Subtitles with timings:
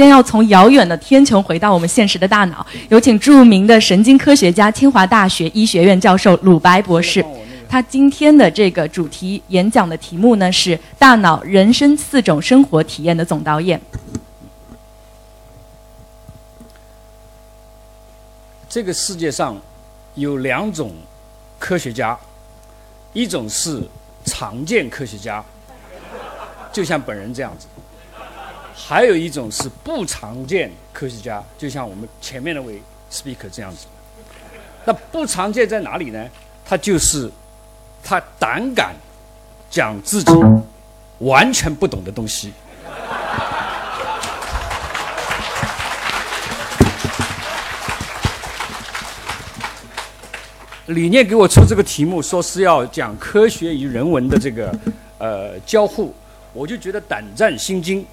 [0.00, 7.22] 先要从遥远的天穹回到我们现实的大脑，有请著名的神经科学家、清华大学医学院教授鲁白博士。
[7.68, 13.78] 他今天的这个主题演讲的题目呢是“大脑人生四种生活体验的总导演”。
[18.70, 19.54] 这个世界上
[20.14, 20.94] 有两种
[21.58, 22.18] 科学家，
[23.12, 23.82] 一种是
[24.24, 25.44] 常见科学家，
[26.72, 27.66] 就像本人这样子。
[28.90, 33.86] 还有一种是不常见科学家，就像我们前面那位 speaker 这样子。
[34.84, 36.26] 那不常见在哪里呢？
[36.64, 37.30] 他就是
[38.02, 38.92] 他胆敢
[39.70, 40.32] 讲自己
[41.18, 42.52] 完全不懂的东西。
[50.86, 54.76] 理念给我出这个题目，说是要讲科学与人文的这个
[55.18, 56.12] 呃交互，
[56.52, 58.04] 我就觉得胆战心惊。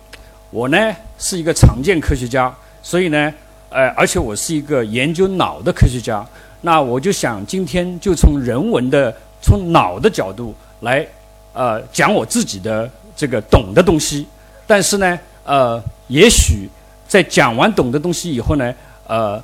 [0.50, 3.34] 我呢是一个常见科学家，所以呢，
[3.70, 6.26] 呃，而且我是一个研究脑的科学家。
[6.62, 11.06] 那我就想今天就从人文的、从脑的角度来，
[11.54, 14.26] 呃，讲我自己的这个懂的东西。
[14.66, 16.70] 但是呢，呃，也许
[17.08, 18.74] 在讲完懂的东西以后呢，
[19.06, 19.38] 呃，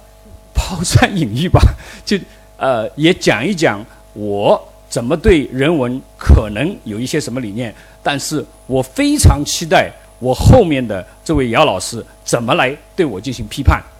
[0.53, 1.61] 抛砖引玉吧，
[2.05, 2.17] 就
[2.55, 7.73] 呃也讲一讲我怎么对人文可能有一些什么理念。
[8.02, 9.92] 但是我非常期待。
[10.19, 13.81] 我后面的这位姚老师怎么来对我进行批判？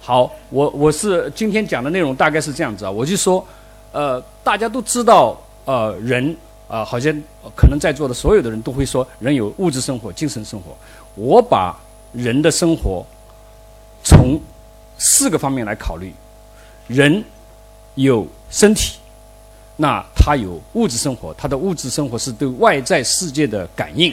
[0.00, 3.44] 好，我我是今天讲的内容大概是这样子啊，我就说，
[3.92, 6.36] 呃，大家都知道，呃，人
[6.68, 7.12] 啊，好像
[7.56, 10.76] 可能在座的所有的人都会说，人有物质生活、精神生活。
[11.14, 11.74] 我把
[12.12, 13.04] 人的生活
[14.04, 14.38] 从
[14.98, 16.12] 四个方面来考虑，
[16.86, 17.24] 人
[17.94, 18.97] 有身体。
[19.80, 24.12] 那他有物质生活，他的物质生活是对外在世界的感应。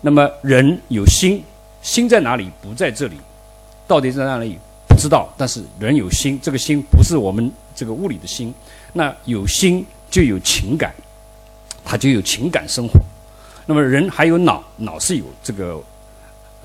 [0.00, 1.40] 那么人有心，
[1.80, 2.50] 心在哪里？
[2.60, 3.16] 不在这里，
[3.86, 4.58] 到底在哪里？
[4.88, 5.28] 不知道。
[5.38, 8.52] 但是人有心，这个心不是我们这个物理的心。
[8.92, 10.92] 那有心就有情感，
[11.84, 12.98] 他就有情感生活。
[13.64, 15.80] 那么人还有脑，脑是有这个，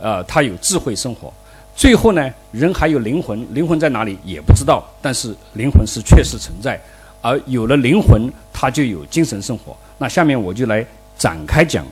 [0.01, 1.31] 呃，他有智慧生活。
[1.75, 4.83] 最后呢，人还有灵魂，灵魂在哪里也不知道。
[4.99, 6.81] 但是灵魂是确实存在。
[7.23, 9.75] 而有了灵魂，他就有精神生活。
[9.97, 10.85] 那下面我就来
[11.17, 11.85] 展开讲。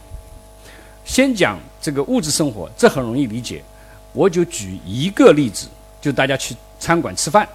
[1.05, 3.63] 先讲这个物质生活，这很容易理解。
[4.11, 5.67] 我就举一个例子，
[6.01, 7.47] 就大家去餐馆吃饭，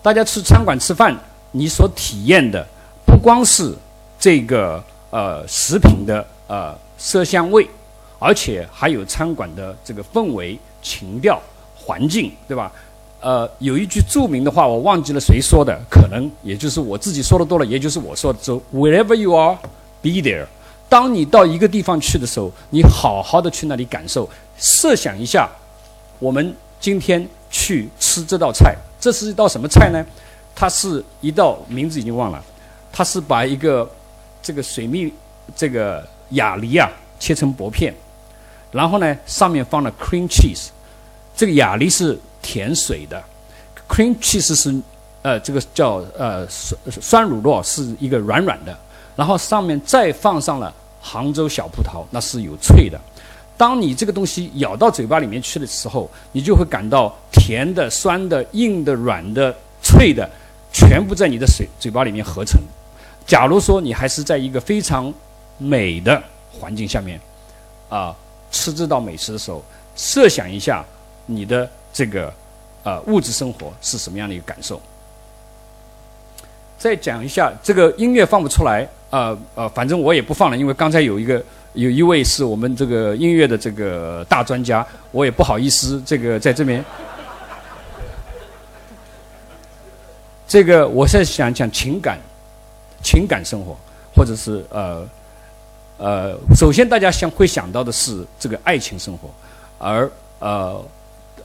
[0.00, 1.12] 大家去餐馆吃饭，
[1.50, 2.64] 你所体验的
[3.04, 3.74] 不光是
[4.18, 7.68] 这个呃食品的呃色香味，
[8.20, 11.42] 而且还有餐馆的这个氛围、情调、
[11.74, 12.70] 环境，对吧？
[13.22, 18.38] 呃，有一句著名的话，我忘记了谁说的，可能也就是我自己说的多了，也就是我说的。
[18.42, 19.56] 就 wherever you are,
[20.02, 20.44] be there。
[20.88, 24.28] 当你到一个地方去的时候，你好好的去那里感受。
[24.58, 25.48] 设想一下，
[26.18, 30.04] 我们今天去吃这道菜，这是一道什么菜呢？
[30.52, 32.42] 它是一道名字已经忘了，
[32.92, 33.88] 它是把一个
[34.42, 35.12] 这个水蜜
[35.54, 36.90] 这个哑梨啊
[37.20, 37.94] 切成薄片，
[38.72, 40.70] 然后呢上面放了 cream cheese，
[41.36, 42.18] 这个哑梨是。
[42.42, 43.22] 甜水的
[43.88, 44.74] ，cream cheese 是，
[45.22, 48.76] 呃，这个叫呃酸酸乳酪是一个软软的，
[49.14, 53.00] 然后上面再放上了杭州小葡萄，那是有脆的。
[53.56, 60.28] 当你这个东西咬到嘴巴里面去的时候，你就会感到甜的、酸的、硬的、软的、脆的，
[60.72, 62.60] 全部在你的嘴嘴巴里面合成。
[63.24, 65.14] 假如说你还是在一个非常
[65.58, 66.20] 美的
[66.50, 67.20] 环境下面，
[67.88, 68.12] 啊，
[68.50, 69.62] 吃这道美食的时候，
[69.94, 70.84] 设想一下
[71.26, 71.70] 你的。
[71.92, 72.32] 这个，
[72.84, 74.80] 呃，物质生活是什么样的一个感受？
[76.78, 81.40] 再讲一下，这个音乐放不出来，呃呃，反正我也不放了，因为刚才有一个
[81.74, 86.84] 有一位是我们这个音乐的这个大专家，我也不好意思这个在这边。
[90.48, 92.18] 这个我是想讲情感，
[93.00, 93.76] 情感生活，
[94.16, 95.08] 或者是呃
[95.98, 99.30] 呃，首先大家想会想到的是这个爱情生活，
[99.78, 100.10] 而
[100.40, 100.82] 呃。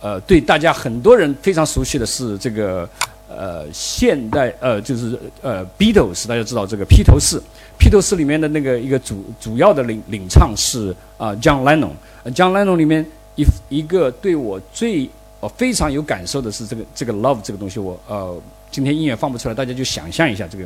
[0.01, 2.87] 呃，对大家很多人非常熟悉的是这个
[3.29, 7.41] 呃现代呃就是呃 Beatles，大家知道这个披头士，
[7.77, 13.05] 披头士里面的那个一个主主要的领领唱是啊 John Lennon，John Lennon 里面
[13.35, 15.09] 一一个对我最
[15.39, 20.65] 呃非常有感受的是这个这个 Love 这个东西，我呃今天音乐放不出来，大家就想象一下这个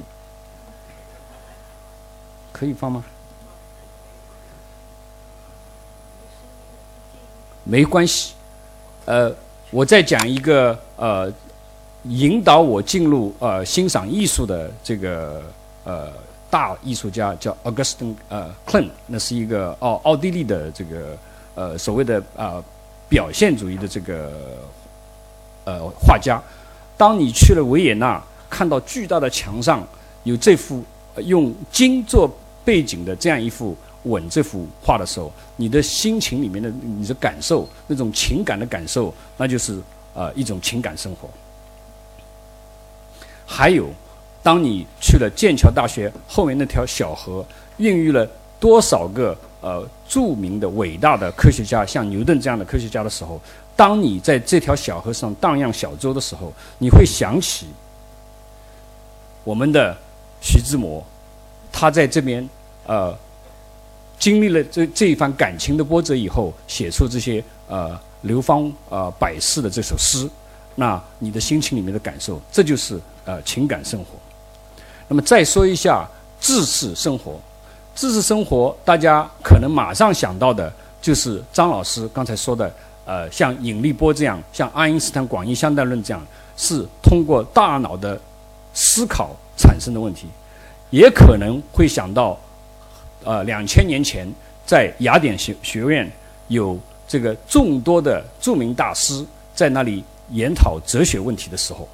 [2.51, 3.03] 可以放吗？
[7.63, 8.33] 没关系。
[9.05, 9.33] 呃，
[9.71, 11.31] 我再讲一个呃，
[12.03, 15.41] 引导我进入呃欣赏艺术的这个
[15.83, 16.07] 呃
[16.49, 21.17] 大艺术家叫 Augustin 呃 k l i n 那是一个奥奥地利的这个
[21.55, 22.63] 呃所谓的啊
[23.09, 24.31] 表现主义的这个
[25.65, 26.41] 呃画家。
[26.97, 29.85] 当你去了维也纳，看到巨大的墙上
[30.23, 30.83] 有这幅
[31.25, 32.29] 用金做
[32.63, 39.79] 背景的这样一幅吻这幅画的时候，你的心情里面的你的感受，那种情感的感受，那就是
[40.13, 41.29] 呃一种情感生活。
[43.45, 43.89] 还有，
[44.41, 47.45] 当你去了剑桥大学后面那条小河，
[47.77, 48.27] 孕育了
[48.59, 53.39] 多少个呃著名的伟大的科学家，像牛顿这样的科学家的时候，
[53.75, 57.67] 当你在这条小河上荡漾小舟的时候，你会想起
[59.43, 59.95] 我们的
[60.39, 61.03] 徐志摩，
[61.71, 62.47] 他在这边
[62.85, 63.17] 呃
[64.21, 70.29] 经历了这这一番感情的波折以后，写出这些呃流芳呃百世的这首诗。
[70.75, 74.05] 那你的心情里面的感受，这就是呃情感生活。
[75.07, 76.07] 那么再说一下
[76.39, 77.41] 知识生活，
[77.95, 80.71] 知识生活大家可能马上想到的
[81.01, 82.71] 就是张老师刚才说的，
[83.05, 86.23] 呃，像引力波这样，像爱因斯坦广义相对论这样，
[86.55, 88.21] 是通过大脑的
[88.71, 90.27] 思考产生的问题。
[90.91, 92.37] 也可能会想到，
[93.23, 94.27] 呃，两千年前
[94.65, 96.11] 在雅典学学院
[96.47, 99.25] 有这个众多的著名大师
[99.55, 100.03] 在那里。
[100.33, 101.85] 研讨哲学问题的时候，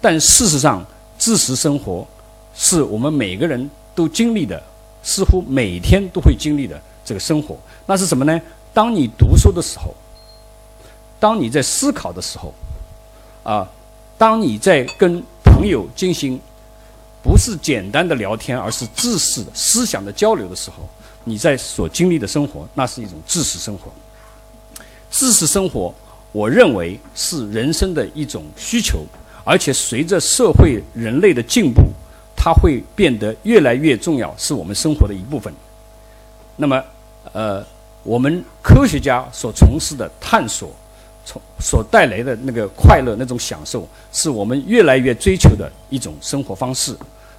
[0.00, 0.84] 但事实上，
[1.16, 2.04] 知识生活
[2.52, 4.60] 是我们每个人都经历的，
[5.04, 7.56] 似乎每天都会经历的这个生活。
[7.86, 8.42] 那是什么呢？
[8.74, 9.94] 当你读书的时候，
[11.20, 12.52] 当你在思考的时候，
[13.44, 13.70] 啊，
[14.18, 16.40] 当你在跟朋友进行
[17.26, 20.88] 不是简单的聊天，而是知识思想的交流的时候，
[21.24, 23.90] 你在所经历的生活，那是一种知识生活。
[25.10, 25.92] 知识生活。
[26.32, 29.02] 我认为是人生的一种需求，
[29.42, 31.80] 而且随着社会人类的进步，
[32.36, 35.50] 它会变得越来越重要，是我们生活的一部分。
[36.56, 36.84] 那么，
[37.32, 37.64] 呃，
[38.02, 40.70] 我们科学家所从事的探索，
[41.24, 46.94] 从所带来的那个快乐、那种享受，是我们越来越追求的一种生活方式。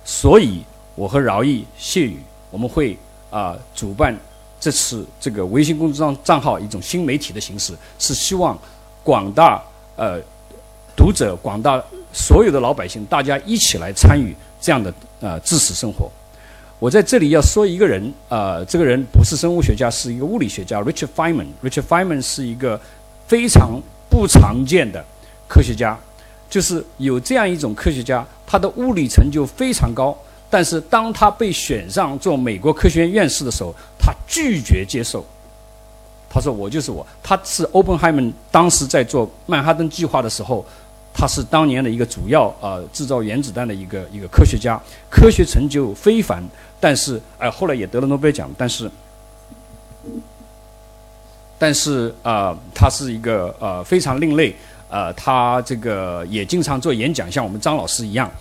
[0.08, 0.64] 所以，
[0.96, 2.18] 我和饶毅、谢宇，
[2.50, 2.98] 我们会
[3.30, 4.18] 啊主办
[4.60, 8.58] 这次这个微信公众账账号一种新媒体的形式，是希望。
[9.04, 9.64] 广大
[9.96, 10.20] 呃
[10.94, 11.82] 读者，广大
[12.12, 16.12] 所有的老百姓，大家一起来参与这样的呃知识生活。
[16.78, 21.48] 我在这里要说一个人，呃，这个人不是生物学家，是一个物理学家，Richard Feynman。
[21.64, 22.78] Richard Feynman 是一个
[23.28, 25.02] 非常不常见的
[25.48, 25.98] 科学家，
[26.50, 30.18] 就是有这样一种科学家，他的物理成就非常高，
[30.50, 35.26] 但是当他被选上做美国科学院院士的时候，他拒绝接受。
[36.30, 40.64] 他说：“我就是我。”他是 Oppenheimer 当时在做曼哈顿计划的时候，
[41.14, 44.80] 他是当年的一个主要呃制造原子弹的一个一个科学家，
[45.10, 46.44] 科学成就非凡。
[46.80, 48.50] 但是哎，后来也得了诺贝尔奖。
[48.58, 48.92] 但是，
[51.58, 54.54] 但是啊，他是一个呃非常另类。
[54.90, 58.32] 呃，他这个也经常做演讲，像我们张老师一样。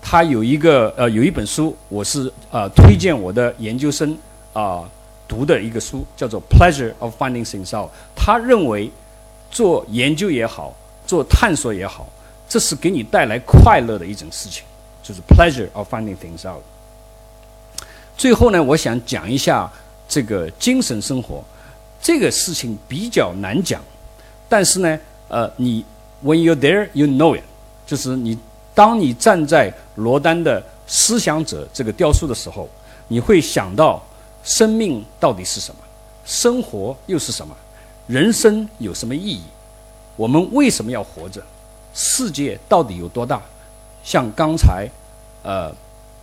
[0.00, 4.16] 他有一个呃有一本书，我是呃推荐我的研究生
[4.52, 4.82] 啊。
[5.28, 8.90] 读的一个书叫做《Pleasure of Finding Things Out》，他认为
[9.50, 10.74] 做研究也好，
[11.06, 12.06] 做探索也好，
[12.46, 14.64] 这是给你带来快乐的一种事情，
[15.02, 16.62] 就是 Pleasure of Finding Things Out。
[18.14, 19.72] 最后呢，我想讲一下
[20.06, 21.42] 这个精神生活
[22.02, 23.80] 这个事情比较难讲，
[24.52, 25.82] 但是呢，呃，你
[26.22, 27.42] When you're there, you know it，
[27.86, 28.38] 就是你
[28.74, 32.68] 当你站在罗丹的思想者这个雕塑的时候，
[33.08, 34.02] 你会想到。
[34.44, 35.80] 生命到底是什么？
[36.24, 37.54] 生活又是什么？
[38.08, 39.42] 人生有什么意义？
[40.16, 41.40] 我们为什么要活着？
[41.94, 43.40] 世界到底有多大？
[44.02, 44.88] 像刚才，
[45.44, 45.72] 呃，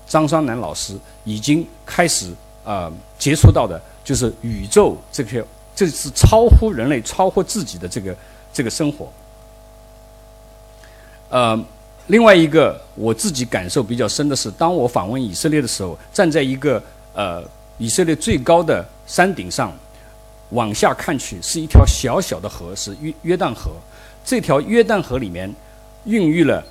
[0.06, 2.34] 张双南老师已经开始
[2.66, 5.42] 呃接触到的，就是宇宙这些，
[5.80, 8.14] 这是超乎人类、超乎自己的这个
[8.52, 9.08] 这个生活。
[11.30, 11.58] 呃，
[12.08, 16.84] 另外一个我自己感受比较深的是，当我访问以色列的时候，站在一个
[17.14, 17.42] 呃。
[17.82, 19.72] 以色列最高的山顶上，
[20.50, 23.72] 往下看去是一条小小的河，是约约旦河。
[24.26, 25.50] 这条约旦河里面
[26.04, 26.62] 孕育了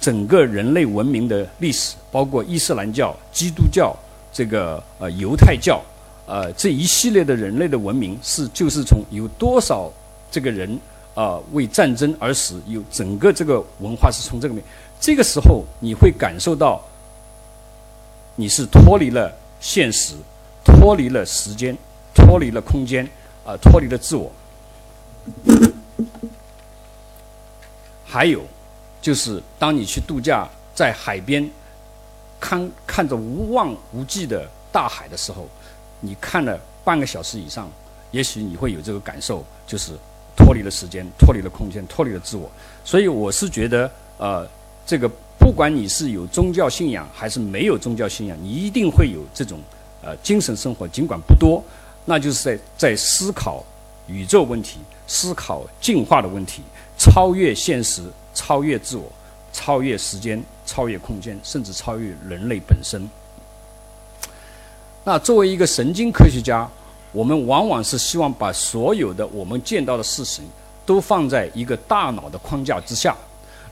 [0.00, 3.94] 整个人类文明的历史，包括伊斯兰教、基督教、
[4.32, 5.80] 这个呃犹太教，
[6.26, 9.90] 呃这一系列的人类的文明是就是从有多少
[10.30, 10.78] 这个人
[11.14, 14.62] 啊为战争而死，有整个这个文化是从这个面。
[15.00, 16.82] 这个时候你会感受到
[18.34, 20.14] 你是脱离了现实。
[20.64, 21.76] 脱离了时间，
[22.12, 23.08] 脱离了空间，
[23.44, 24.30] 啊，脱离了自我。
[28.04, 28.42] 还有，
[29.00, 31.48] 就是当你去度假，在海边，
[32.40, 35.48] 看看着无望无际的大海的时候，
[36.06, 37.68] 你看了半个小时以上，
[38.12, 39.92] 也许你会有这个感受，就是
[40.36, 42.48] 脱离了时间，脱离了空间，脱离了自我。
[42.84, 44.48] 所以我是觉得，呃，
[44.86, 49.58] 这个不管你是有宗教信仰还是没有宗教信仰，你一定会有这种
[50.02, 51.60] 呃精神生活，尽管不多，
[52.04, 53.64] 那就是在在思考
[54.06, 56.62] 宇宙问题，思考进化的问题，
[56.96, 59.10] 超越现实，超越自我。
[59.52, 63.08] 超越时间，超越空间，甚至超越人类本身。
[65.06, 66.68] 那作为一个神经科学家，
[67.12, 70.44] 我们往往是希望把所有的我们见到的事情
[70.84, 73.16] 都放在一个大脑的框架之下。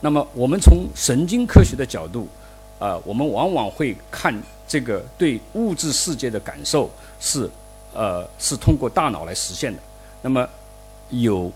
[0.01, 2.29] 那么，我们从神经科学的角度，
[2.79, 4.33] 啊，我们往往会看
[4.69, 6.89] 这个对物质世界的感受
[7.19, 7.51] 是，
[7.93, 9.83] 呃，是通过大脑来实现的。
[10.23, 10.49] 那么，
[11.11, 11.51] 有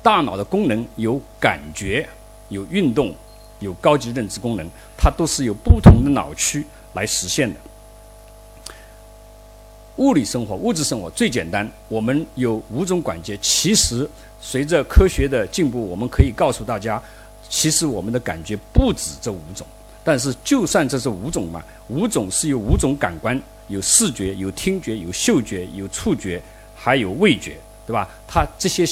[0.00, 2.08] 大脑的功能，有感觉，
[2.50, 3.12] 有运动。
[3.58, 4.64] 有高级认知功能，
[4.96, 7.58] 它都是由不同的脑区来实现的。
[9.98, 13.36] 物理生活、物质生活最简单，我们有五种感觉。
[13.42, 14.08] 其实
[14.40, 17.00] 随着科学的进步，我们可以告诉大家，
[17.48, 19.66] 其实我们的感觉不止这五种。
[20.02, 26.40] 但是就算这是五种嘛，五种是由五种感官：有视觉、有听觉、有嗅觉、有触觉，
[26.74, 28.08] 还有味觉，对吧？
[28.26, 28.84] 它这些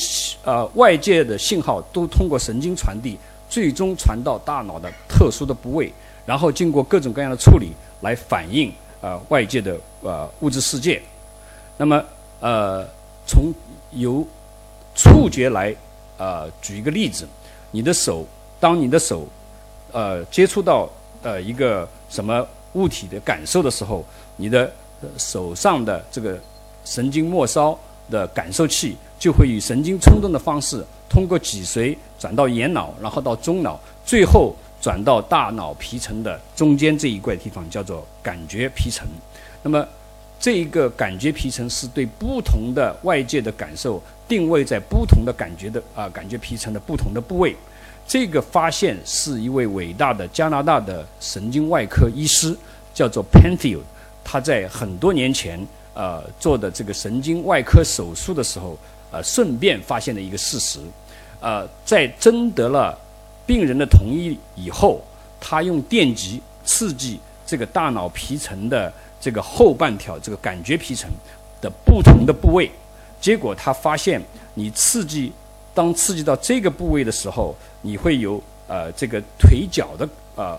[0.45, 3.17] 呃外界的信号都通过神经传递。
[3.49, 5.93] 最终传到大脑的特殊的部位，
[6.27, 7.71] 然后经过各种各样的处理
[8.01, 8.73] 来反映
[9.07, 11.01] 呃外界的呃物质世界。
[11.77, 12.03] 那么
[12.41, 12.85] 呃
[13.25, 13.55] 从
[13.93, 14.27] 由
[14.97, 15.73] 触觉来
[16.19, 17.29] 呃举一个例子，
[17.71, 18.27] 你的手
[18.59, 19.25] 当你的手
[19.93, 20.89] 呃接触到
[21.23, 24.05] 呃一个什么物体的感受的时候，
[24.37, 24.73] 你的
[25.17, 26.37] 手上的这个
[26.85, 27.79] 神经末梢
[28.11, 30.85] 的感受器就会以神经冲动的方式。
[31.09, 34.55] 通过脊髓转到眼脑，然后到中脑，最后
[34.87, 39.05] 转到大脑皮层的中间这一块地方，叫做感觉皮层。
[39.65, 39.85] 那么，
[40.39, 47.57] 这一个感觉皮层是对不同的外界的感受定位在不同的感觉的啊感觉皮层的不同的部位。
[48.07, 52.57] 这个发现是一位伟大的加拿大的神经外科医师，
[52.95, 53.83] 叫做 Penfield。
[54.23, 55.59] 他在很多年前
[55.95, 58.79] 呃做的这个神经外科手术的时候。
[59.13, 60.81] 呃，顺便发现的一个事实，
[61.41, 62.93] 呃，在征得了
[63.47, 65.01] 病人的同意以后，
[65.41, 71.09] 他用电极刺激这个大脑皮层的这个后半条这个感觉皮层
[71.61, 72.71] 的不同的部位，
[73.21, 74.21] 结果他发现，
[74.55, 75.33] 你刺激
[75.73, 80.59] 当刺激到这个部位的时候，你会有呃这个腿脚的呃，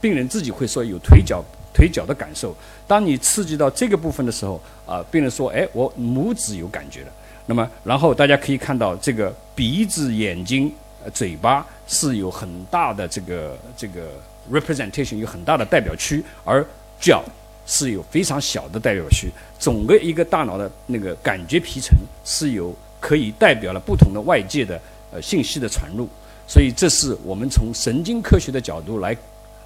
[0.00, 2.54] 病人自己会说有腿脚腿脚的感受。
[2.86, 7.12] 当你刺激到这个部分的时候，啊，病人说，哎，我拇指有感觉了。
[7.46, 10.70] 那么，然后大家可以看到，这个鼻子、眼睛、
[11.14, 14.12] 嘴巴是有很大的这个这个
[14.52, 16.64] representation，有很大的代表区，而
[17.00, 17.24] 脚
[17.66, 19.28] 是有非常小的代表区。
[19.58, 24.80] 整个一个大脑的那个感觉皮层是有可以代表了不同的外界的
[25.10, 26.08] 呃信息的传入。
[26.46, 29.16] 所以，这是我们从神经科学的角度来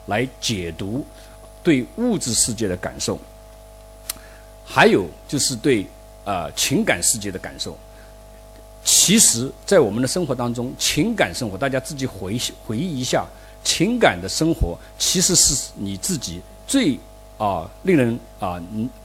[0.06, 1.04] 来解读
[1.62, 3.18] 对物质世界的感受。
[4.64, 5.84] 还有就是对。
[6.24, 7.76] 呃，情感世界的感受，
[8.84, 13.24] 其实，在我们的生活当中，情感生活，大家自己回回忆一下，
[13.62, 16.98] 情感的生活，其实是你自己最
[17.38, 18.60] 啊令人啊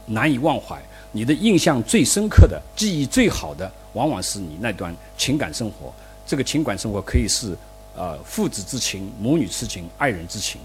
[0.05, 0.81] 难以忘怀，
[1.11, 5.93] 你的印象最深刻的，记忆最好的，往往是你那段情感生活。
[6.25, 7.55] 这个情感生活可以是
[7.95, 10.59] 呃父子之情、母女之情、爱人之情。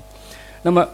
[0.62, 0.86] 那么，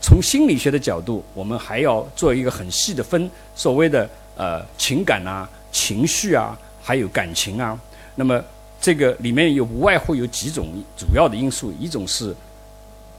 [0.00, 4.08] 从心理学的角度，我们还要做一个很细的分，所谓的。
[4.38, 6.54] 呃，情感啊，情绪啊，
[6.86, 7.76] 还有感情啊，
[8.14, 8.40] 那么
[8.80, 12.32] 这个里面有无外乎有几种主要的因素，一种是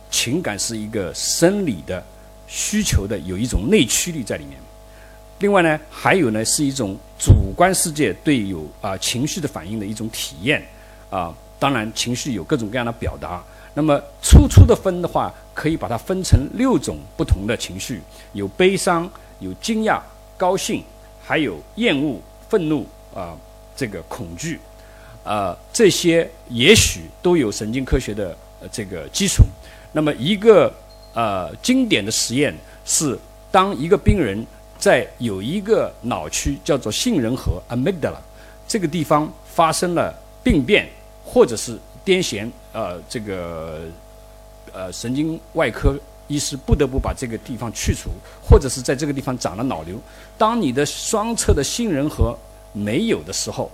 [0.09, 2.01] 情感是一个生理的
[2.47, 4.57] 需求的，有一种内驱力在里面。
[5.39, 10.65] 另外呢，还有呢是一种主观世界对有啊情绪的反应的一种体验
[11.09, 11.35] 啊。
[11.59, 13.43] 当然，情绪有各种各样的表达。
[13.73, 19.09] 那么粗粗的分的话，可以把它分成六种不同的情绪：有悲伤，
[19.41, 19.99] 有惊讶，
[20.37, 20.81] 高兴。
[21.21, 23.35] 还有厌恶、愤怒啊，
[23.77, 24.59] 这个恐惧，
[25.23, 28.35] 啊，这些也许都有神经科学的
[28.71, 29.43] 这个基础。
[29.93, 30.73] 那么，一个
[31.13, 32.53] 呃经典的实验
[32.83, 33.17] 是，
[33.51, 34.45] 当一个病人
[34.79, 38.17] 在有一个脑区叫做杏仁核 （amygdala）
[38.67, 40.89] 这个地方发生了病变
[41.23, 43.81] 或者是癫痫，呃，这个
[44.73, 45.95] 呃神经外科。
[46.29, 48.09] 医师不得不把这个地方去除，
[48.43, 49.95] 或者是在这个地方长了脑瘤。
[50.37, 52.37] 当你的双侧的杏仁核
[52.73, 53.71] 没有的时候，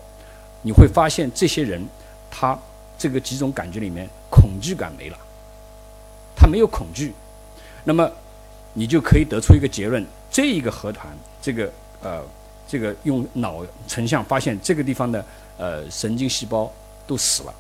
[0.61, 1.85] 你会发现这些人，
[2.31, 2.57] 他
[2.97, 5.17] 这个几种感觉里面，恐惧感没了，
[6.35, 7.13] 他没有恐惧。
[7.83, 8.09] 那么，
[8.73, 11.07] 你就可以得出一个结论：这一个核团，
[11.41, 11.71] 这个
[12.01, 12.23] 呃，
[12.67, 15.25] 这个用脑成像发现这个地方的
[15.57, 16.71] 呃神经细胞
[17.05, 17.53] 都死了。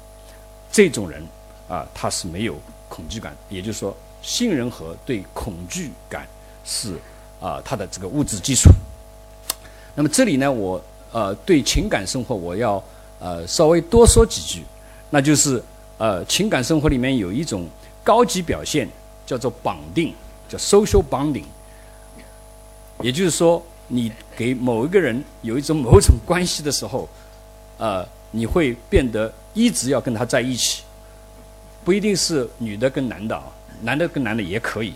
[0.71, 1.21] 这种人
[1.67, 6.25] 啊，他是没有恐惧感，也就是说，杏仁核对恐惧感
[6.63, 6.97] 是
[7.41, 8.69] 啊它的这个物质基础。
[9.93, 10.81] 那么这里呢，我
[11.13, 12.83] 呃对情感生活我要
[13.19, 14.63] 呃稍微多说几句，
[15.09, 15.63] 那就是
[15.97, 17.65] 呃情感生活里面有一种
[18.03, 18.89] 高级表现
[19.25, 20.13] 叫做绑定。
[20.49, 21.45] 叫 social bonding，
[23.01, 27.09] 也就是说，你给某一个人有一种某种关系的时候，
[27.79, 30.83] 呃，你会变得一直要跟他在一起，
[31.83, 33.45] 不一定是女的跟男的啊，
[33.81, 34.93] 男的跟男的也可以。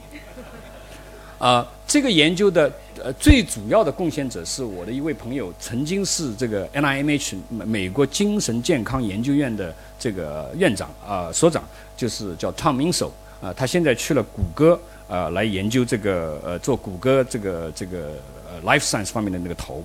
[1.40, 11.64] 啊，这个研究的呃最主要的贡献者是我的一位朋友，曾经是这个 NIMH 美国精神健康研究院的这个院长啊所长，
[11.96, 14.80] 就是叫 Tom m i n s o 啊，他现在去了谷歌。
[15.10, 18.12] 呃，来研究这个呃，做谷歌这个这个
[18.46, 19.82] 呃 life science 方面的那个头，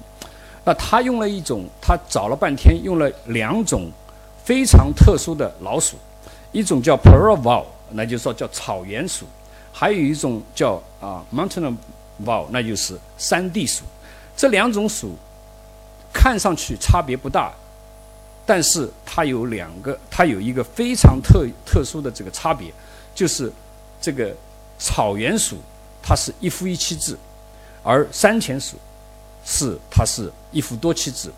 [0.64, 3.88] 那他用了一种，他找了半天，用了两种
[4.42, 5.96] 非常特殊的老鼠，
[6.50, 9.24] 一种叫 p e r a v a l 那就是说叫草原鼠，
[9.72, 11.74] 还有一种叫啊 mountain
[12.18, 13.84] v a l 那就是山地鼠。
[14.36, 15.16] 这两种鼠
[16.12, 17.52] 看上去差别不大，
[18.46, 22.72] 但是它有两个，它有一个非常特特殊的这个差别，
[23.14, 23.52] 就是
[24.00, 24.34] 这个。
[24.78, 25.58] 草原鼠，
[26.02, 27.16] 它是一夫一妻制，
[27.84, 28.76] 而山前鼠
[29.44, 31.30] 是它是一夫多妻制。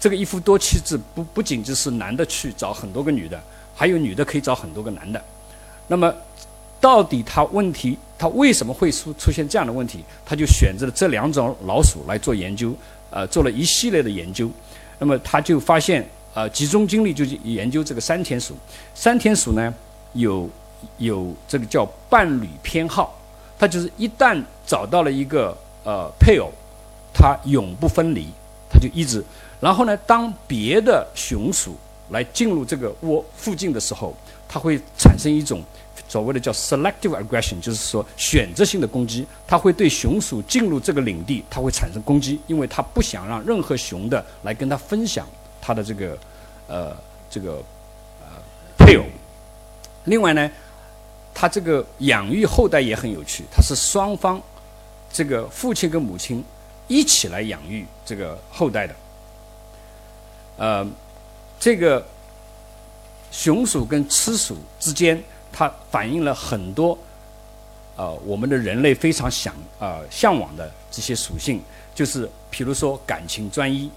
[0.00, 3.40] 这个一夫多妻制不不仅只是男的去找很多个女的，
[3.76, 5.24] 还有女的可以找很多个男的。
[5.86, 6.12] 那么，
[6.80, 10.04] 到底它问题，它为什么会出出现这样的问题？
[10.24, 12.74] 他就选择了这两种老鼠来做研究，
[13.10, 14.50] 呃，做了一系列的研究。
[14.98, 18.54] 那么他就发现，呃，集中精力就去研究这个山田鼠。
[18.94, 19.74] 山田鼠呢
[20.14, 20.48] 有。
[20.96, 23.14] 有这个叫伴侣偏好，
[23.58, 26.50] 它就是一旦找到了一个呃配偶，
[27.12, 28.28] 它永不分离，
[28.70, 29.22] 它就一直。
[29.60, 31.76] 然后呢，当别的雄鼠
[32.08, 34.16] 来进入这个窝附近的时候，
[34.48, 35.62] 它会产生一种
[36.10, 39.24] 所谓的叫 selective aggression，就是说选择性的攻击。
[39.46, 45.24] 它会对雄鼠进入这个领地，它会产生攻击，因为它不想让任何雄的来跟它分享
[45.62, 46.18] 它的这个
[46.66, 46.96] 呃
[47.30, 47.62] 这个
[48.20, 48.26] 呃
[48.76, 49.04] 配偶。
[50.04, 50.50] 另外呢。
[51.32, 54.38] 它这个养育后代也很有趣，它是双方
[55.10, 56.44] 这个父亲跟母亲
[56.86, 58.94] 一起来养育这个后代的。
[60.58, 60.86] 呃，
[61.58, 62.04] 这个
[63.30, 65.22] 雄鼠跟雌鼠之间，
[65.60, 66.96] 它反映了很多
[67.94, 71.60] 呃我们的人类非常想啊向往的这些属性，
[71.94, 73.90] 就是比如说感情专一，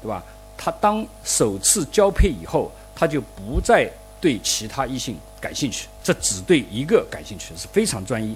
[0.00, 0.24] 对吧？
[0.56, 3.86] 他当首次交配以后，他就不再
[4.18, 5.14] 对其他异性。
[5.38, 8.34] 感兴趣，这只对一个感兴趣是非常专一，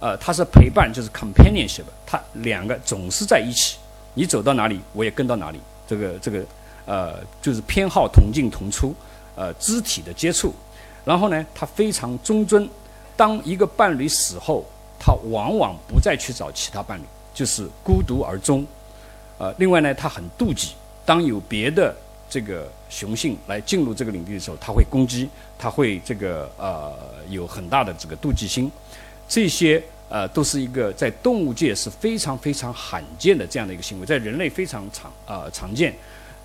[0.00, 3.76] 呃，它是陪伴，就是 companionship，它两个总是在一起，
[4.14, 6.44] 你走到哪里，我也跟到哪里，这个这个，
[6.86, 8.94] 呃，就是偏好同进同出，
[9.36, 10.52] 呃，肢体的接触，
[11.10, 12.68] 然后呢，它非常忠贞，
[13.16, 14.64] 当一个伴侣死后，
[14.96, 17.02] 他往往不再去找其他伴侣，
[17.34, 18.64] 就是孤独而终，
[19.38, 21.92] 呃，另外呢，他很妒忌，当有别的。
[22.32, 26.94] 这个雄性来进入这个领地的时候，它会攻击，它会这个呃
[27.28, 28.70] 有很大的这个妒忌心，
[29.28, 35.92] 这些呃都是一个在动物界是非常非常罕见的这样的一个行为，在人类非常常啊常见，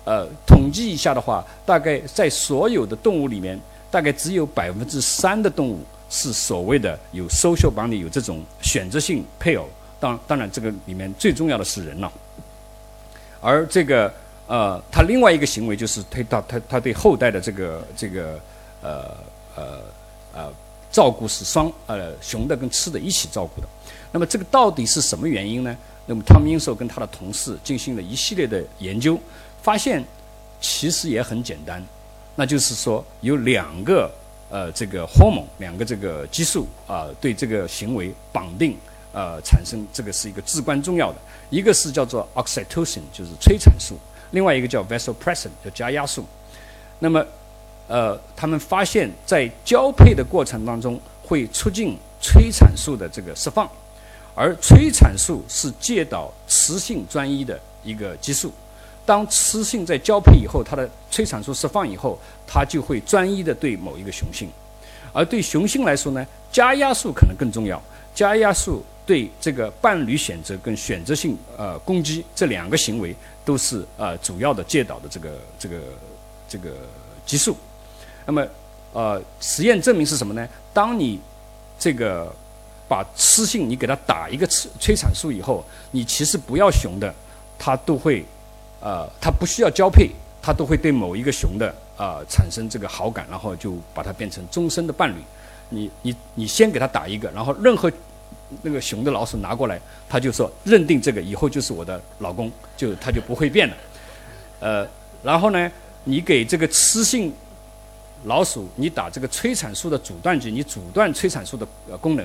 [0.04, 3.56] 呃统计一下的话，大概在所有的动物里面，
[3.90, 9.68] 大概只有百分之三的动物是所谓的有 social bonding 有这种选择性配偶，
[9.98, 12.12] 当当然这个里面最重要的是人了，
[13.40, 14.12] 而这个。
[14.48, 18.38] 呃，他另外一个行为就是推到他他对后代的这个这个
[18.80, 19.10] 呃
[19.56, 19.80] 呃
[20.32, 20.52] 呃
[20.88, 23.66] 照顾是双呃雄的跟雌的一起照顾的。
[24.12, 25.76] 那么这个到底是什么原因呢？
[26.06, 29.18] 那么汤明寿跟他的同事进行了一系列的研究，
[29.60, 30.04] 发现
[30.60, 31.84] 其实也很简单，
[32.36, 34.08] 那就是说有两个
[34.50, 38.76] 呃这个 hormone 两个这个激素啊对这个行为绑定
[39.12, 41.18] 呃产生这个是一个至关重要的，
[41.50, 43.98] 一个是叫做 oxytocin 就是催产素。
[44.32, 46.24] 另外一个叫 vasopressin，叫加压素。
[46.98, 47.24] 那么，
[47.86, 53.70] 呃，他们发现，在交配的过程当中，会促进催产素的这个释放，
[54.34, 58.52] 而催产素是介导雌性专一的一个激素。
[59.06, 64.50] 当雌性在交配以后，它的催产素释放以后，它就会专一的对某一个雄性。
[65.14, 67.82] 而对雄性来说呢，加压素可能更重要。
[68.14, 73.16] 加压素对这个伴侣选择跟选择性呃攻击这两个行为。
[73.46, 75.78] 都是呃主要的介导的这个这个
[76.48, 76.72] 这个
[77.24, 77.56] 激素，
[78.26, 78.44] 那么
[78.92, 80.48] 呃实验证明是什么呢？
[80.74, 81.20] 当你
[81.78, 82.34] 这个
[82.88, 87.14] 把雌性你给它打一个催催产素以后，你其实不要雄的，
[87.56, 88.24] 它都会，
[88.86, 90.08] 呃，它不需要交配，
[90.40, 95.16] 它都会对某一个雄的啊产生这个好感，然后就把它变成终身的伴侣。
[95.70, 97.90] 你你你先给它打一个，然后任何
[98.62, 103.76] 那个雄的老鼠拿过来，他就说认定这个以后就是我的老公，就他就不会变了。
[104.60, 104.86] 呃，
[105.20, 105.68] 然后呢，
[106.04, 107.32] 你给这个雌性
[108.22, 111.66] 老鼠你打这个催产素的阻断剂，你阻断催产素的
[112.00, 112.24] 功能，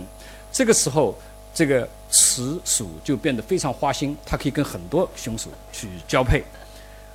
[0.51, 1.17] 这个时候
[1.55, 6.43] 这个雌鼠就变得非常花心，它可以跟很多雄鼠去交配。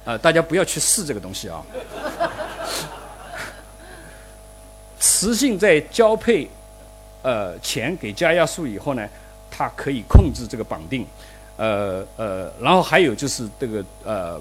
[0.05, 1.63] 呃，大家不要去试这个东西啊。
[4.99, 6.49] 雌性在交配
[7.23, 9.09] 呃前给加压素以后呢，
[9.51, 11.07] 它可以控制这个绑定，
[11.57, 14.41] 呃呃，然后还有就是这个呃。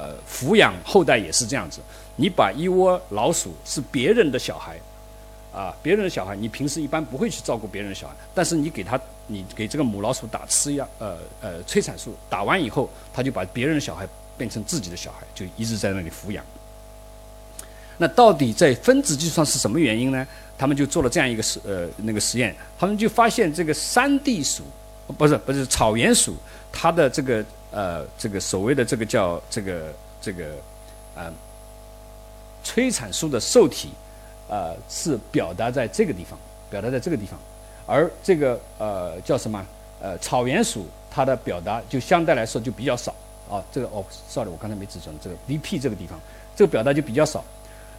[0.00, 1.80] 呃，抚养后代也是这样子。
[2.14, 4.78] 你把一窝老鼠是别人的小孩，
[5.52, 14.06] 啊，别人的小孩，你平时一般不会去照顾别人的小孩，但是你给他，你给这个母老鼠打吃药，呃呃，催产素，打完以后，他就把别人的小孩
[14.36, 16.44] 变成自己的小孩，就一直在那里抚养。
[17.96, 20.26] 那到底在分子计算是什么原因呢？
[20.56, 24.62] 他们就做了这样一个实呃那个实验，他们就发现这个山地鼠，
[25.16, 26.36] 不是不是草原鼠，
[26.72, 27.44] 它的这个。
[27.70, 30.46] 呃，这个所谓的这个叫这个这个，
[31.14, 31.30] 啊，
[32.64, 33.90] 催产素的受体，
[34.48, 36.38] 呃，是表达在这个地方，
[36.70, 37.38] 表达在这个地方，
[37.86, 39.64] 而这个呃叫什么？
[40.00, 43.12] 呃，草原鼠它的表达就相对来说就比较少
[43.50, 43.60] 啊。
[43.72, 46.18] 这个哦，sorry，我刚才没指准，这个 VP 这个地方，
[46.54, 47.44] 这个表达就比较少。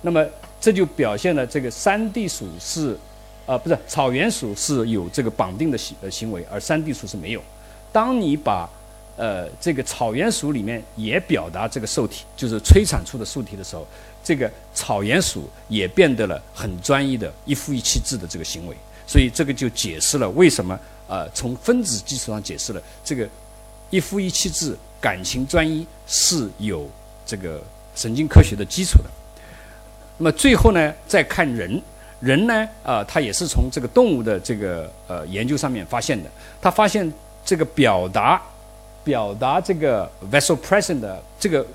[0.02, 0.26] 那么
[0.62, 2.98] 这就表现了这个山地鼠是，
[3.46, 7.42] 啊，不是草原鼠是有这个绑定的行呃行为，而山地鼠是没有。
[7.92, 8.70] 当你把
[9.18, 13.86] 呃，这个草原鼠里面也表达这个受体，就是催产素的受体的时候，
[14.24, 18.76] 这个草原鼠也变得了很专一的一夫一妻制的这个行为，
[19.08, 23.28] 所以这个就解释了为什么啊，从分子基础上解释了这个
[23.90, 26.90] 一夫一妻制感情专一是有
[27.26, 27.62] 这个
[27.96, 29.10] 神经科学的基础的。
[30.18, 31.82] 那么最后呢，再看人，
[32.20, 36.30] 人呢啊，他也是从这个动物的这个呃研究上面发现的，
[36.62, 37.12] 他发现
[37.46, 38.42] 这个表达。
[39.02, 41.66] 表达这个 vasopressin 的这个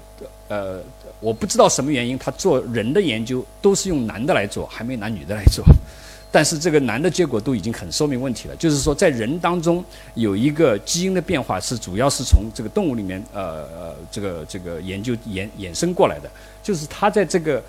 [0.46, 0.78] 呃，
[1.20, 5.64] 我不知道什么原因，他做人的研究都是用男的来做，还没拿女的来做。
[6.31, 16.29] 但是这个男的结果都已经很说明问题了，就是说在人当中有一个基因的变化，是主要是从这个动物里面呃呃这个这个研究衍衍生过来的，
[16.62, 17.62] 就是他在这个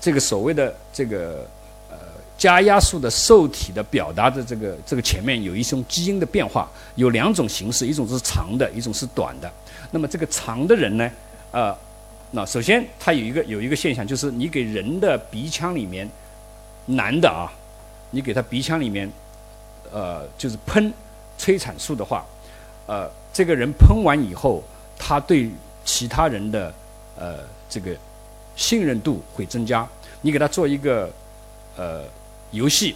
[0.00, 1.46] 这个所谓的这个
[1.90, 1.96] 呃。
[2.36, 9.50] 加压素的受体的表达的这个这个前面有一种基因的变化，有两种形式，一种是长的，一种是短的。
[9.92, 11.08] 那么这个长的人呢，
[11.52, 11.74] 呃，
[12.34, 16.10] 那首先他有一个有一个现象，就是你给人的鼻腔里面，
[16.86, 17.46] 男的啊，
[18.10, 19.08] 你给他鼻腔里面，
[19.92, 20.92] 呃，就是喷
[21.38, 22.26] 催产素的话，
[22.86, 24.64] 呃，这个人喷完以后，
[24.98, 25.48] 他对
[25.84, 26.74] 其他人的
[27.16, 27.38] 呃
[27.70, 27.96] 这个
[28.56, 29.88] 信任度会增加。
[30.20, 31.08] 你给他做一个
[31.76, 32.02] 呃。
[32.50, 32.94] 游戏，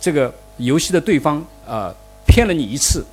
[0.00, 1.92] 这个游戏的对方啊
[2.24, 3.04] 骗了你一次，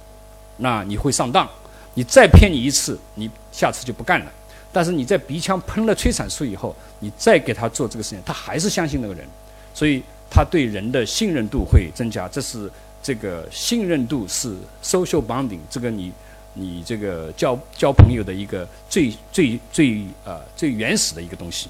[0.57, 1.47] 那你会上当；
[1.95, 4.31] 你再骗你一次，你下次就不干了。
[4.71, 9.25] 但是你在鼻腔喷了催产素以后，你再给他做这个事情，他还是相信那个人，
[9.73, 12.27] 所以他对人的信任度会增加。
[12.27, 12.69] 这是
[13.01, 16.11] 这个信任度是 social bonding，这个你
[16.53, 21.69] 你这个交交朋友的一个最最最呃最原始的一个东西。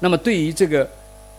[0.00, 0.88] 那么对于这个。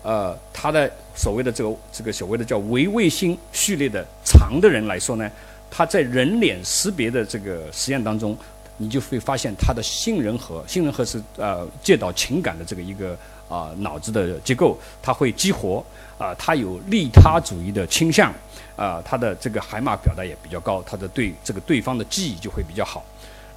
[0.05, 5.31] 呃，他的所谓的这个这个所谓的叫维卫星序列的长的人来说呢，
[5.71, 8.37] 他在人脸识别的这个实验当中，
[8.77, 13.17] 你就会发现他的杏仁核，杏仁核是呃介导情感的这个一个
[13.49, 15.83] 啊脑子的结构，它会激活
[16.17, 18.33] 啊，他有利他主义的倾向
[18.75, 23.05] 啊，他的这个海马表达也比较高，他的对这个对方的记忆就会比较好。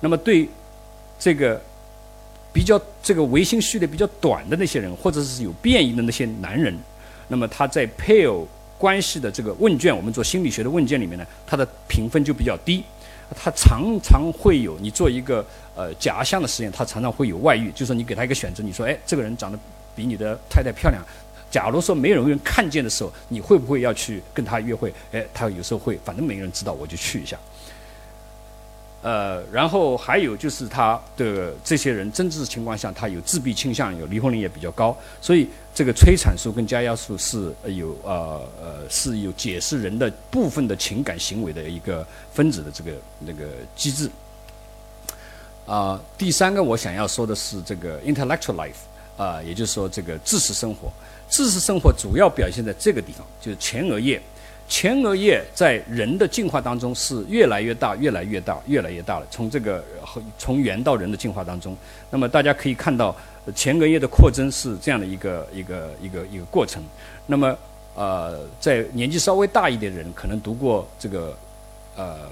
[0.00, 0.48] 那么对
[1.18, 1.60] 这个。
[2.52, 6.74] 比较这个维新序列比较短的那些人，或者是有变异的那些男人，
[7.28, 8.48] 那么他在配偶
[8.78, 12.82] 关系的这个问卷，我们做心理学的问卷里面呢，他的评分就比较低。
[13.34, 19.58] 他常常会有你做一个呃假象的实验，他常常会有外遇，就是你给他一个选择，你说哎这个人长得
[19.94, 21.02] 比你的太太漂亮，
[21.50, 24.92] 假如说没有人看见的时候，你会不会要去跟他约会？
[25.12, 27.36] 哎，他有时候会，反正没人知道，我就去一下。
[29.06, 42.90] 呃，然后还有就是他的这些人真实情况下，他有自闭倾向，有离婚率也比较高，所以这个催产素跟加压素是有呃呃是有解释人的部分的情感行为的一个分子的这个
[43.20, 43.44] 那个
[43.76, 44.10] 机制。
[45.66, 50.92] 啊，第三个我想要说的是这个 intellectual life，啊，也就是说这个知识生活，
[51.30, 54.20] 知识生活主要表现在这个地方，就是前额叶。
[54.68, 59.26] 前额叶在人的进化当中是越来越大、越来越大、越来越大了。
[59.30, 59.82] 从这个
[60.36, 61.76] 从猿到人的进化当中，
[62.10, 63.14] 那么大家可以看到
[63.54, 66.82] 前额叶的扩增是这样的一个一个一个一个过程。
[67.26, 67.56] 那么
[67.94, 71.36] 呃，在年纪稍微大一点的人，可能读过这个
[71.94, 72.28] 呃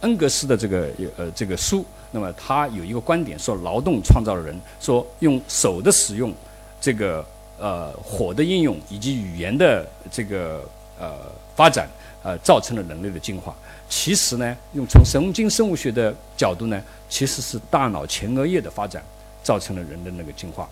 [0.00, 6.34] 恩格斯的这个呃这个书，那么他有一个观点说，劳动创造了人，说用手的使用，
[6.80, 7.24] 这个
[7.58, 10.68] 呃火的应用以及语言的这个
[10.98, 11.14] 呃。
[11.56, 11.88] 发展，
[12.22, 13.52] 呃，造成了人类的进化。
[13.88, 19.02] 其实呢，用从神经生物学的角度呢，其实是大脑前额叶的发展
[19.42, 20.68] 造成了人的那个进化。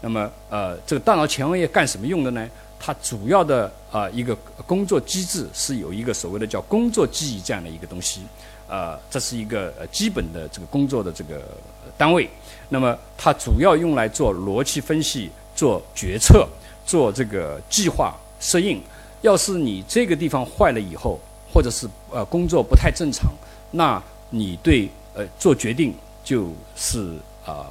[0.00, 2.48] 那么，呃，这个大脑前额叶干什么用的呢？
[2.78, 8.20] 它主要的啊一个工作机制是有一个所谓的叫工作记忆这样的一个东西，
[8.68, 11.40] 呃，这是一个呃基本的这个工作的这个
[11.96, 12.28] 单位。
[12.68, 16.46] 那么，它主要用来做逻辑分析、做决策、
[16.84, 18.82] 做这个计划适应。
[19.22, 21.18] 要是你这个地方坏了以后，
[21.52, 23.32] 或者是呃工作不太正常，
[23.70, 27.66] 那你对呃做决定就是啊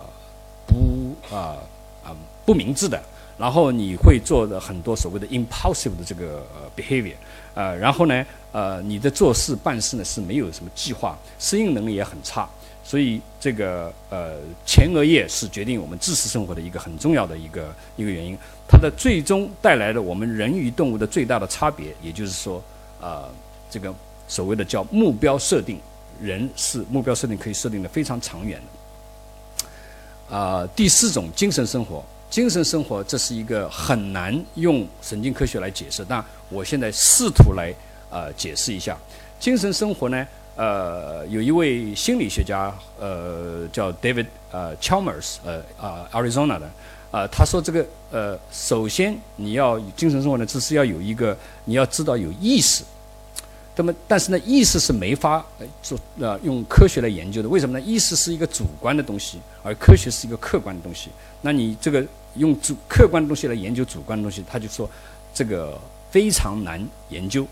[0.66, 1.58] 不啊
[2.04, 3.02] 啊不明智的，
[3.38, 7.16] 然后你会做的很多所谓的 impulsive 的这个 behavior，
[7.54, 12.50] 呃，然后呢呃你的做事办事呢是没有什么计划，适应能力也很差。
[12.88, 18.38] 所以，这个呃，前额叶是决定我们知识生活的一个很重要的一个一个原因。
[18.68, 22.64] 它的最终带来了我们人与动物的最大的差别，也就是说，
[23.02, 23.28] 啊，
[23.72, 23.92] 这个
[24.28, 25.80] 所谓的叫目标设定，
[26.22, 28.62] 人是目标设定可以设定的非常长远
[30.30, 30.36] 的。
[30.38, 37.74] 啊，第四种精神生活，精神生活这是一个很难用神经科学来解释，但我现在试图来
[38.12, 38.96] 啊解释一下
[39.40, 40.28] 精神生活呢。
[40.56, 46.72] 呃，有一位心理学家，呃，叫 David 呃 Chalmers，呃啊，Arizona 的，
[47.12, 52.84] 啊，他说这个呃，首先你要精神生活呢，只是要有一个，你要知道有意识。
[53.76, 55.46] 那么，但是呢，意识是没法
[55.84, 57.50] 做呃用科学来研究的。
[57.50, 57.86] 为什么呢？
[57.86, 61.10] 意识是一个主观的东西，而科学是一个客观的东西。
[61.42, 62.02] 那你这个
[62.36, 64.90] 用主客观东西来研究主观的东西，他就说
[65.34, 65.78] 这个
[66.10, 67.46] 非常难研究。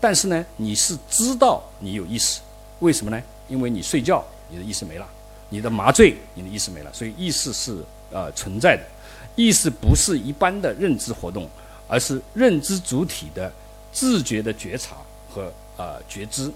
[0.00, 2.40] 但是呢，你是知道你有意识，
[2.78, 3.22] 为什么呢？
[3.48, 5.04] 因为你睡觉，你的意识没了；
[5.48, 6.90] 你的麻醉，你的意识没了。
[6.92, 8.82] 所以意识是呃存在的。
[9.36, 11.48] 意识不是一般的认知活动，
[11.86, 13.52] 而是认知主体的
[13.92, 14.96] 自觉的觉察
[15.28, 16.50] 和呃觉知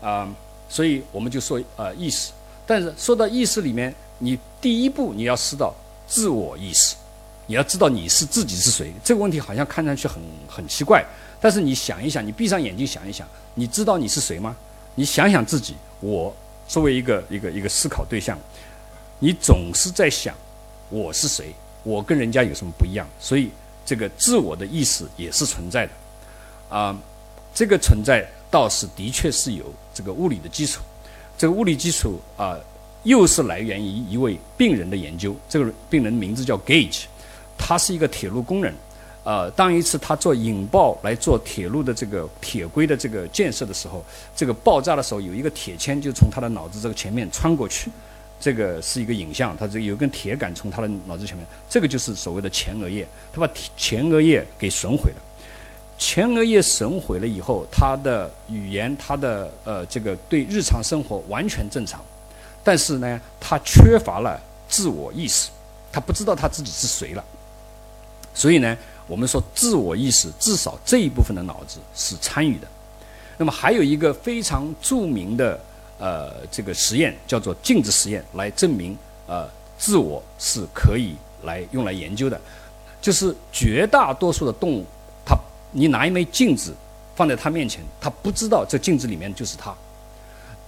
[0.00, 0.28] 啊。
[0.68, 2.32] 所以我们就说呃意识。
[2.66, 5.74] 但是说到意识里面，你第一步你要知道
[6.06, 6.96] 自我意识，
[7.46, 8.92] 你要知道你是自己是谁。
[9.02, 11.04] 这个问题好像看上去很很奇怪。
[11.42, 13.26] 但是你想一想，你闭上眼睛想一想，
[13.56, 14.56] 你知道你是谁吗？
[14.94, 16.32] 你想想自己，我
[16.68, 18.38] 作为一个一个一个思考对象，
[19.18, 20.32] 你总是在想
[20.88, 21.52] 我是谁，
[21.82, 23.04] 我跟人家有什么不一样？
[23.18, 23.50] 所以
[23.84, 25.92] 这个自我的意识也是存在的，
[26.68, 26.96] 啊，
[27.52, 30.80] 这个存在倒是的确是有这个物理的基础，
[31.36, 32.56] 这个物理基础啊，
[33.02, 37.06] 又是来源于一位病人的研究，这个病人名字叫 Gage，
[37.58, 38.72] 他是一个铁路工人。
[39.24, 44.04] 呃，当一次他做引爆来做铁路的这个铁轨的这个建设的时候，
[44.34, 47.88] 这个爆炸的时候有一个铁签就从他的脑子这个前面穿过去，
[48.40, 55.16] 这个是一个影像，他这有根铁杆从他的脑子前面，这个就是所谓的前额叶，他把前额叶给损毁了。
[55.96, 62.04] 前额叶损毁了以后，他的语言，他的呃这个对日常生活完全正常，
[62.64, 64.36] 但是呢，他缺乏了
[64.68, 65.48] 自我意识，
[65.92, 67.24] 他不知道他自己是谁了，
[68.34, 68.76] 所以呢。
[69.06, 72.68] 我们说自我意识至少这一部分的脑子是参与的，
[73.36, 75.58] 那么还有一个非常著名的
[75.98, 82.40] 呃这个实验叫做镜子实验，来证明呃自我是可以来用来研究的，
[83.00, 84.86] 就是绝大多数的动物，
[85.26, 85.36] 它
[85.72, 86.74] 你拿一枚镜子
[87.16, 89.74] 放在它面前，它不知道这镜子里面就是它。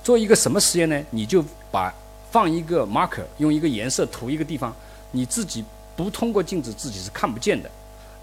[0.03, 1.03] 做一个什么实验呢？
[1.11, 1.95] 你就把
[2.31, 4.75] 放一个 marker，用一个颜色涂一个地方，
[5.13, 5.65] 你自己
[5.97, 7.71] 不通过镜子自己是看不见的。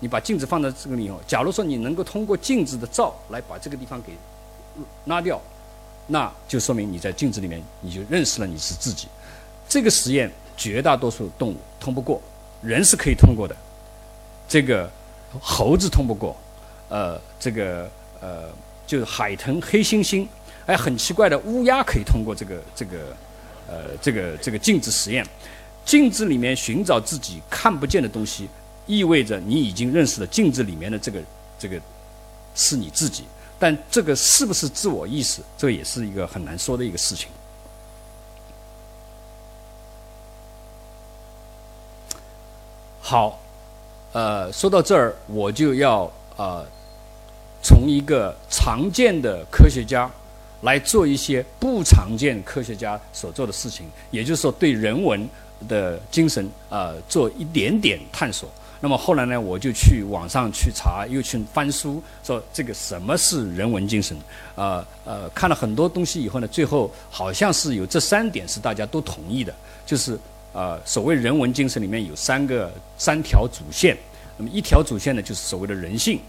[0.02, 4.12] 你把镜子放在这个里头，假如说你能够通过镜子的照来把这个地方给
[5.06, 5.40] 拉掉，
[6.08, 9.08] 那就说明你在镜子里面你就认识了你是自己。
[9.70, 12.20] 这个实验绝大多数动物通不过，
[12.64, 13.56] 人是可以通过的。
[14.50, 14.90] 这个
[15.40, 16.36] 猴子通不过，
[16.90, 17.88] 呃，这个
[18.20, 18.50] 呃，
[18.88, 20.28] 就是海豚、黑猩猩，
[20.66, 23.16] 哎，很奇怪的，乌鸦可以通过这个这个
[23.68, 25.24] 呃这个这个镜子实验。
[25.86, 28.50] 镜子里面寻找自己看不见的东西。
[28.88, 31.22] 意味着你已经认识了镜子里面的这个
[31.60, 31.80] 这个
[32.56, 33.24] 是你自己，
[33.60, 37.30] 但这个是不是自我意识，这也是一个很难说的一个事情。
[43.00, 43.40] 好，
[44.14, 46.66] 呃，说到这儿，我就要呃
[47.62, 50.10] 从一个常见的科学家
[50.62, 55.28] 来做一些不常见科学家所做的事情，也就是说对人文
[55.68, 58.50] 的精神啊做一点点探索。
[58.84, 64.18] 那么后来呢，我就去网上去查，又去翻书，说这个什么是人文精神？
[64.56, 69.54] 啊呃，看了很多东西以后呢，最后好像是有这三点是大家都同意的，
[69.86, 70.18] 就是
[70.52, 73.96] 啊，所谓人文精神里面有三个三条主线。
[74.36, 76.20] 那么一条主线呢，就是所谓的人性，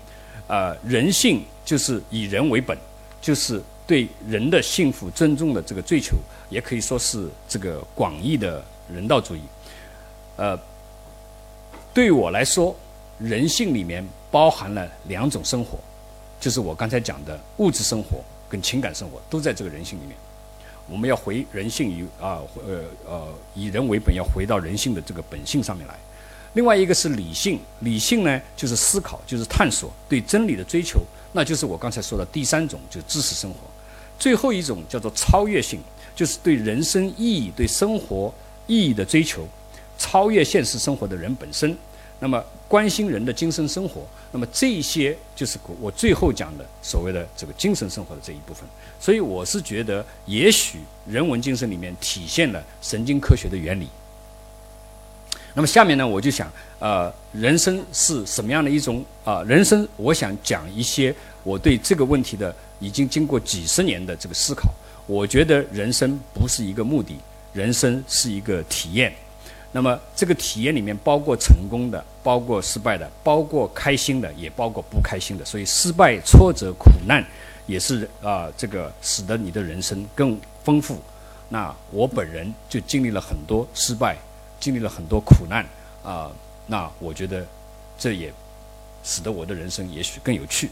[0.47, 2.77] 啊，人性就是以人为本，
[3.23, 6.19] 就是对人的幸福、尊重的这个追求，
[6.51, 8.62] 也可以说是这个广义的
[8.93, 9.41] 人道主义，
[10.37, 10.59] 呃。
[11.94, 12.74] 对我来说，
[13.18, 15.78] 人性里面包含了两种生活，
[16.40, 20.16] 就是我刚才讲的物质生活跟情感生活都在这个人性里面。
[20.88, 25.94] 我们要回人性以啊呃呃以人为本，要回到人性的这个本性上面来。
[26.55, 31.00] 另外一个是理性，理性呢就是思考，就是探索，对真理的追求，
[31.33, 33.59] 那就是我刚才说的第三种，就是知识生活。
[34.18, 35.81] 最后一种叫做超越性，
[36.14, 38.33] 就是对人生意义、对生活
[38.66, 39.46] 意义的追求。
[40.03, 41.77] 超越现实生活的人本身，
[42.19, 48.69] 那么关心人的精神生活，那么这些就是我最后讲的所谓的这个精神生活的这一部分。
[48.99, 53.88] 所以我是觉得，也许人文精神里面体现了神经科学的原理。
[55.55, 59.43] 那么下面呢，我就想，呃，人生是什么样的一种啊？
[59.45, 64.73] 人生，我想讲一些我对这个问题的已经经过几十年的这个思考。
[65.07, 67.19] 我觉得人生不是一个目的，
[67.53, 69.12] 人生是一个体验。
[69.74, 75.44] 那么这个体验里面包括成功的，包括失败的，包括开心的，也包括不开心的。
[75.46, 77.24] 所以失败、挫折、苦难，
[77.66, 80.98] 也是啊，这个使得你的人生更丰富。
[81.48, 84.16] 那我本人就经历了很多失败，
[84.61, 85.64] 经历了很多苦难
[86.04, 86.30] 啊。
[86.66, 87.46] 那我觉得
[87.98, 88.32] 这也
[89.02, 90.70] 使得我的人生也许更有趣。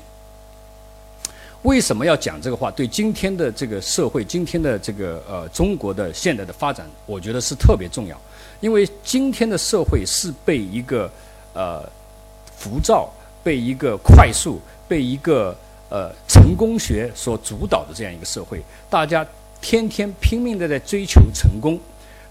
[1.62, 2.70] 为什么要讲这个话？
[2.70, 8.18] 对今天的这个社会，今天的这个呃中国的现代的发展，我觉得是特别重要。
[8.60, 11.10] 因为今天的社会是被一个
[11.54, 11.82] 呃
[12.56, 13.10] 浮躁、
[13.42, 15.56] 被一个快速、被一个
[15.88, 19.26] 呃成功学所主导的这样一个社会，大家
[19.60, 21.80] 天天拼命的在追求成功，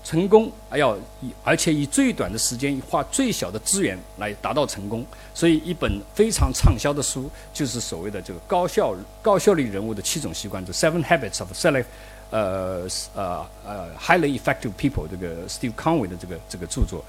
[0.04, 0.96] 成功还要
[1.44, 11.86] 而且以最短的时间花最小的资源来达到成功，所以一本非常畅销的书就是所谓的这个高效高效率人物的七种习惯，就 Seven Habits of Select。
[12.32, 17.04] 呃呃呃，highly effective people 这个 Steve Conway 的这个这个著作，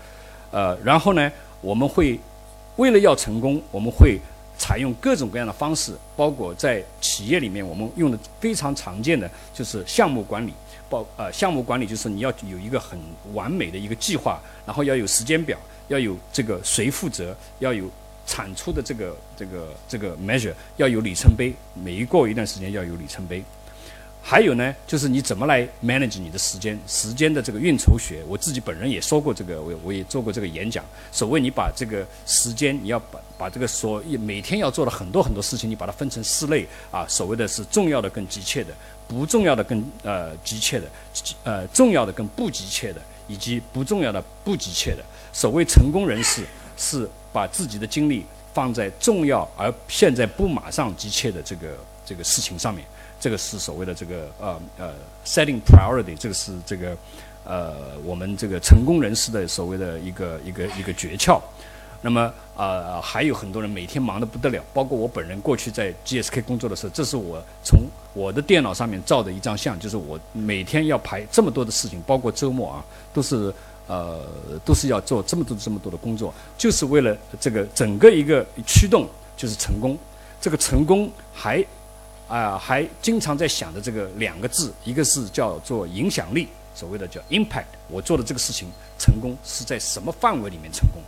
[0.51, 1.31] 呃，然后呢，
[1.61, 2.19] 我们会
[2.77, 4.19] 为了要成功，我们会
[4.57, 10.55] 采用各种各样的方式，包括在企业里面，我们用的非常常见的就是项目管理，
[10.89, 12.99] 包呃项目管理就是你要有一个很
[13.35, 17.85] 完美的一个计划，然后要有时间表，要有这个谁负责，要有
[18.27, 23.43] 产出的这个这个这个 measure，要有里程碑，每一过一段时间要有里程碑。
[24.23, 30.85] 还有呢，就是你怎么来 manage 你的时间，时间的这个运筹学，我自己本人也说过这个，我我也做过这个演讲。
[31.11, 38.75] 所谓你把这个时间，你要把把这个所每天要做的很多很多事情，你把它分成四类啊，所谓的是重要的跟急切的，
[39.09, 40.87] 不重要的跟呃急切的，
[41.43, 45.03] 呃重要的跟不急切的，以及不重要的不急切的。
[45.33, 46.45] 所谓成功人士
[46.77, 51.69] 是把自己的精力放在重要而现在不马上急切的这个
[52.05, 52.85] 这个事情上面。
[53.21, 54.95] 这个是所谓的这个呃呃
[55.27, 56.97] setting priority，这个是这个
[57.45, 61.39] 呃我们这个成功人士的所谓的一个一个一个诀窍。
[62.03, 67.81] 那么啊还有很多人每天忙得不得了，包括我本人过去在 GSK 工作的时候，这是我从
[68.15, 73.53] 我的电脑上面照的一张相，就是我每天要排这么多的事情，包括周末啊，都是
[73.87, 74.25] 呃
[74.65, 79.07] 都是要做这么多这么多的工作，就是为了这个整个一个驱动
[79.37, 79.99] 就是成功。
[80.41, 81.63] 这个成功还。
[82.31, 87.65] 啊，还经常在想的这个两个字，一个是叫做影响力，所谓的叫 impact。
[87.89, 91.03] 我做的这个事情成功是在什么范围里面成功？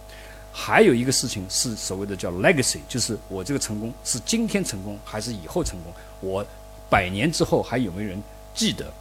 [0.53, 5.93] 还有一个事情是所谓的叫 legacy，就是我这个成功是今天成功还是以后成功？
[6.21, 6.45] 我
[6.91, 8.21] 百年之后还有没有人
[8.53, 8.93] 记得？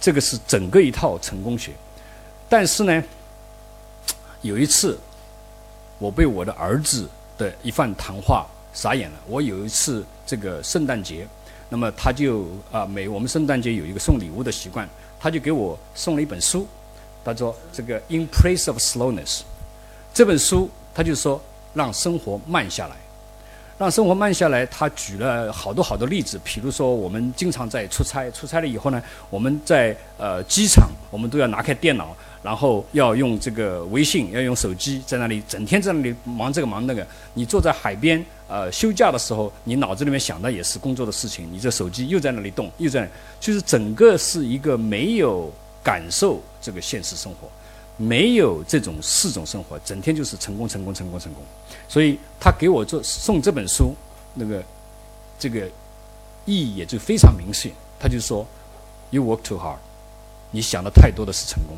[0.00, 1.72] 这个是整个一套成功学。
[2.48, 3.02] 但是呢，
[4.42, 4.96] 有一次
[5.98, 9.18] 我被我的儿子的一番谈话傻眼了。
[9.26, 11.26] 我有一次这个圣诞节。
[11.72, 14.86] 那么他就啊，每我们圣诞节有一个送礼物的习惯，
[15.20, 16.66] 他就给我送了一本书，
[17.24, 19.38] 他说这个《In Place of Slowness》
[20.12, 21.40] 这本书，他就说
[21.72, 22.96] 让生活慢下来，
[23.78, 24.66] 让生活慢下来。
[24.66, 29.00] 他举了好多好多例子，比如说我们经常在出差，出差了以后呢，
[29.30, 37.06] 我们在呃机场，我们都要拿开电脑，然后要用这个微信，要用手机，在那里整天在那里忙这个忙那个。
[37.34, 47.48] 你坐在海边，呃，休假的时候，你脑子里面想的也是工作的事情，你这手机又在那里动，又在，就是整个是一个没有感受这个现实生活，
[47.98, 51.42] 没有这种四种生活，整天就是成功，成功，成功，成功。
[51.88, 53.94] 所以他给我做送这本书，
[54.34, 54.62] 那个
[55.38, 55.66] 这个
[56.46, 57.70] 意义也就非常明显。
[57.98, 58.46] 他就说
[59.10, 59.76] ，You work too hard，
[60.50, 61.76] 你想的太多的是成功。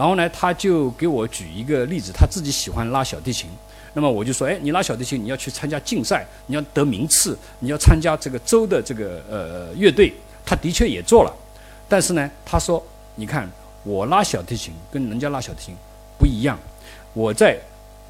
[0.00, 3.50] 然后呢，他就给我举一个例子，他自己喜欢拉小提琴。
[3.92, 10.10] 那么我就说，哎，你拉小提琴，你要去参加竞赛，你要得名次，你要参加这个州的这个呃乐队。
[10.42, 11.36] 他的确也做了，
[11.86, 12.82] 但是呢，他说，
[13.14, 13.46] 你看
[13.84, 15.76] 我拉小提琴跟人家拉小提琴
[16.18, 16.58] 不一样。
[17.12, 17.58] 我在，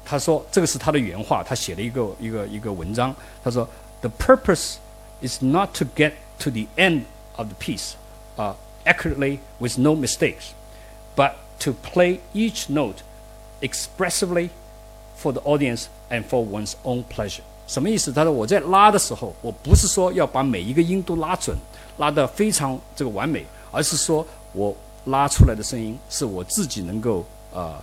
[0.05, 3.13] 他说这个是他的原话，他写了一个一个一个文章。
[3.43, 3.67] 他说
[3.99, 4.75] ，The purpose
[5.21, 7.01] is not to get to the end
[7.35, 7.95] of the piece,
[8.37, 8.53] uh,
[8.85, 10.51] accurately with no mistakes,
[11.17, 13.03] but to play each note
[13.61, 14.49] expressively
[15.15, 17.41] for the audience and for one's own pleasure。
[17.67, 18.11] 什么意思？
[18.11, 21.55] 他说我在拉的时候，我不是说要把每一个音都拉准，
[21.97, 27.81] 拉得非常这个完美，而是说我拉出来的声音是我自己能够呃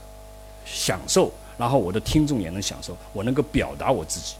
[0.66, 4.34] 享受，然后我的听众也能享受，我能够表达我自己。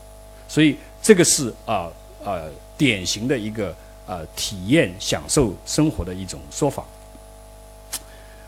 [0.49, 1.89] 所以这个是啊
[2.24, 3.74] 呃典型的一个
[4.07, 6.84] 呃体验享受生活的一种说法。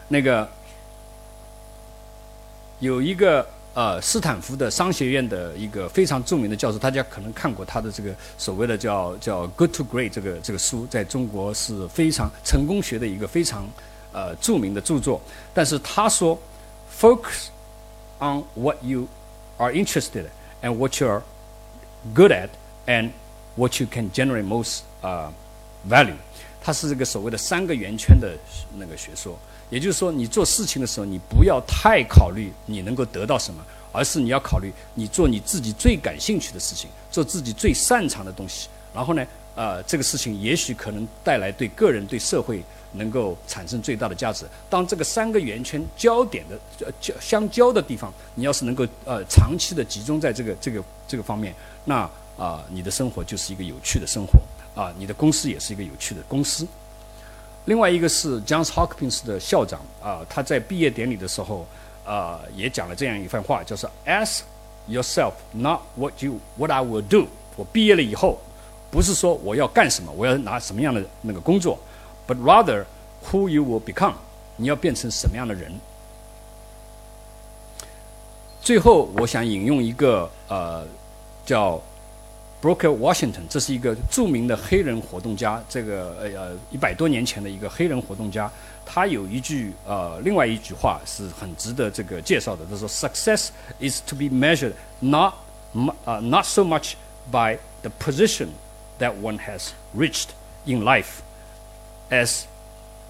[0.08, 0.46] 那个。
[2.80, 13.68] 有一个呃斯坦福的商学院的一个非常著名的教授，大家可能看过他的这个所谓的叫叫《Good to Great》这个这个书，在中国是非常成功学的一个非常
[14.12, 15.20] 呃著名的著作。
[15.52, 16.38] 但是他说
[16.98, 17.48] ，Focus
[18.18, 19.06] on what you
[19.58, 20.24] are interested
[20.62, 21.22] and what you are
[22.14, 22.48] good at
[22.86, 23.10] and
[23.56, 25.30] what you can generate most 呃
[25.86, 26.16] value。
[26.60, 28.36] 它是这个所谓的三个圆圈的
[28.76, 29.38] 那个学说。
[29.70, 38.68] 也就是说，你做事情的时候，你不要太考虑你能够得到什么，而是你要考虑你做你自己最感兴趣的事情，做自己最擅长的东西。
[38.92, 42.60] 然后呢，呃，这个事情也许可能带来对个人、对社会
[42.94, 44.44] 能够产生最大的价值。
[44.68, 51.54] 当这个三个圆圈交点的呃交相交的地方，你要是能够呃长期的集中在这个这个这个方面，
[51.84, 54.32] 那啊，你的生活就是一个有趣的生活
[54.74, 56.66] 啊，你的公司也是一个有趣的公司。
[57.66, 61.66] 另外一个是 Johns Hopkins 的校长啊，他在毕业典礼的时候
[62.06, 64.40] 啊，也讲了这样一番话，就是 Ask
[64.88, 67.26] yourself not what you what I will do。
[67.56, 68.40] 我毕业了以后，
[68.90, 71.78] 不是说我要干什么，我要拿什么样的那个工作
[72.26, 72.84] ，but rather
[73.30, 74.14] who you will become。
[74.56, 75.72] 你要变成什么样的人？
[78.62, 80.86] 最后，我想引用一个呃，
[81.44, 81.80] 叫。
[82.62, 88.50] Brooker Washington，这是一个著名的黑人活动家，这个呃一百多年前的一个黑人活动家，
[88.84, 93.48] 他有一句呃另外一句话是很值得这个介绍的，他说：“Success
[93.80, 95.32] is to be measured not
[96.04, 96.92] 啊 not so much
[97.32, 98.48] by the position
[98.98, 100.28] that one has reached
[100.66, 101.20] in life
[102.10, 102.42] as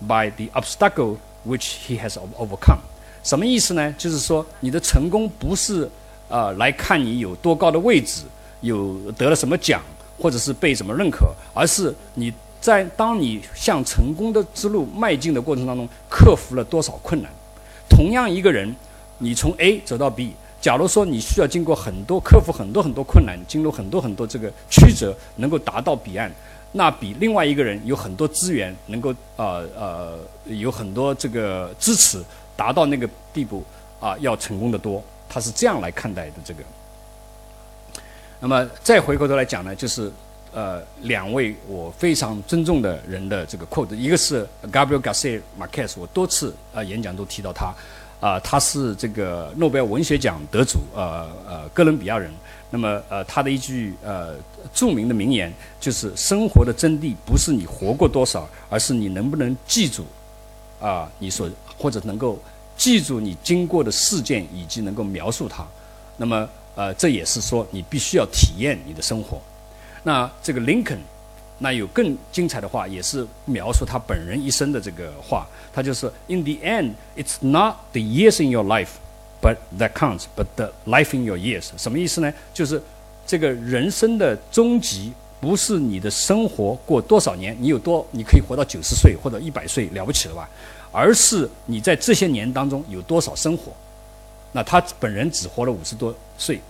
[0.07, 2.78] by the obstacle which he has overcome。”
[3.24, 3.92] 什么意思呢？
[3.98, 5.90] 就是说你的成功不是
[6.28, 8.22] 呃来看你有多高的位置。
[8.61, 9.83] 有得了什么奖，
[10.19, 17.31] 或者是被什么认可，而是你在当你向成功的之路迈进的过程当中，克服了多少困难。
[17.89, 18.75] 同样一个人，
[19.19, 26.31] 你从 A 走到 B，假如说你需要经过很多克服很多很多困难，经过很多很多这个曲折，能够达到彼岸，
[26.73, 32.23] 那比另外一个人有很多资源，能够呃呃有很多这个支持，
[32.57, 33.65] 达到那个地步
[33.99, 35.03] 啊，要成功的多。
[35.29, 36.63] 他是这样来看待的这个。
[38.41, 40.11] 那么再回过头来讲呢，就是
[40.53, 47.74] 呃两位我非常尊重的人的这个 quote，一个是 Gabriel Garcia Marquez，我多次啊演讲都提到他，
[48.18, 52.32] 啊他是这个诺贝尔文学奖得主，呃呃哥伦比亚人。
[52.72, 54.36] 那么呃他的一句呃
[54.72, 60.07] 著名的名言就是生活的真谛不是你活过多少，而是你能不能记住
[60.80, 62.38] 啊你所或者能够
[62.76, 65.66] 记住你经过的事件以及能够描述它。
[66.16, 69.41] 那么呃，这也是说你必须要体验你的生活。
[70.03, 70.99] 那这个林肯，
[71.59, 75.47] 那有更精彩的话，也是描述他本人一生的这个话。
[75.73, 78.93] 他就是 In the end, it's not the years in your life,
[79.43, 81.66] but that counts, but the life in your years。
[81.77, 82.33] 什么意思呢？
[82.55, 82.83] 就是
[83.27, 90.49] 这个人生的终极不是你的生活过多少年，你有多你可以活到九十岁或者一百岁了不起了吧？
[90.93, 93.73] 而是你在这些年当中有多少生活。
[94.53, 96.61] 那他本人只活了五十多岁，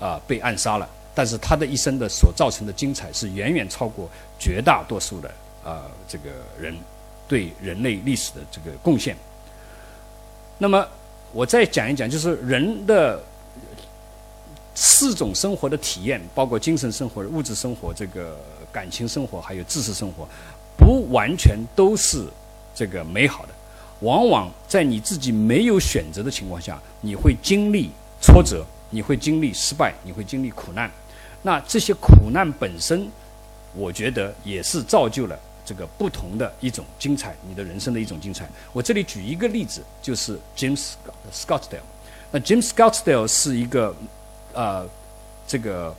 [0.00, 0.88] 啊，被暗杀了。
[1.14, 4.08] 但是他的一生的所造成的精彩是远远超过
[4.38, 5.28] 绝大多数的
[5.64, 6.30] 啊这个
[6.60, 6.72] 人
[7.26, 9.16] 对人类历史的这个贡献。
[10.58, 10.86] 那么
[11.32, 13.20] 我再讲一讲，就是人的
[14.76, 18.36] 四种生活的体验，包括精神生活、物质生活、这个
[18.70, 20.26] 感情生活，还有知识生活，
[20.76, 22.24] 不完全都是
[22.76, 23.48] 这个美好的。
[24.00, 27.90] 往往在你自己没有选择的情况下，你会经历
[28.20, 30.88] 挫折，你会经历失败，你会经历苦难。
[31.42, 33.08] 那这些苦难本身，
[33.74, 38.48] 我觉得也是造就了这个不同的一种精彩，你的人生的一种精彩。
[38.72, 40.92] 我这里举一个例子，就是 James
[41.32, 41.80] Scottsdale。
[42.30, 43.94] 那 James Scottsdale 是一个
[44.52, 44.86] 呃
[45.46, 45.92] 这个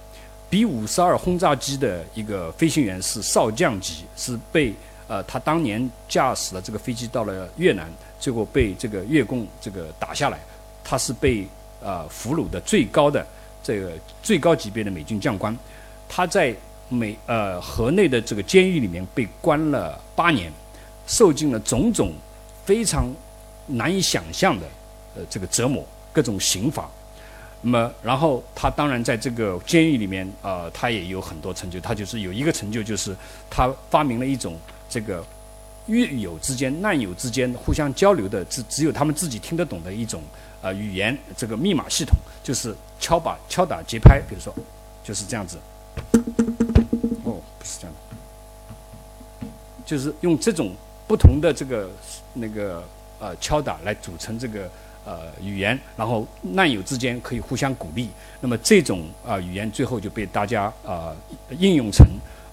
[0.50, 4.74] B 五十二轰炸机的一个飞行员，是少将级，是被。
[5.10, 10.40] 呃，他当年驾驶了这个飞机到了越南，最后被这个越共这个打下来，
[10.84, 11.48] 他是被
[11.82, 13.26] 呃俘虏的最高的
[13.64, 15.58] 这个最高级别的美军将官，
[16.08, 16.56] 他在
[16.90, 20.54] 美呃河内的这个监狱里面被关了八年，
[21.08, 22.14] 受尽了种种
[22.64, 23.12] 非常
[23.66, 24.68] 难以想象的
[25.16, 25.84] 呃这个折磨，
[26.14, 26.88] 各种刑罚。
[27.62, 33.16] 那么，然后他当然在这个监狱里面啊，他也有很多成就，他就是有一个成就就是
[33.50, 34.56] 他发明了一种。
[34.90, 35.24] 这个
[35.86, 40.22] 狱友之间、难友之间互相交流的，只只有他们自己听得懂的一种
[40.62, 44.54] 呃语言，这个密码系统就是敲把敲打节拍，比如说
[45.04, 45.58] 就是这样子。
[47.24, 49.48] 哦，不是这样的，
[49.86, 50.74] 就是用这种
[51.08, 51.90] 不同的这个
[52.34, 52.84] 那个
[53.20, 54.70] 呃敲打来组成这个
[55.06, 58.10] 呃语言，然后难友之间可以互相鼓励。
[58.42, 61.16] 那么这种啊语言最后就被大家啊
[61.58, 62.06] 应用成。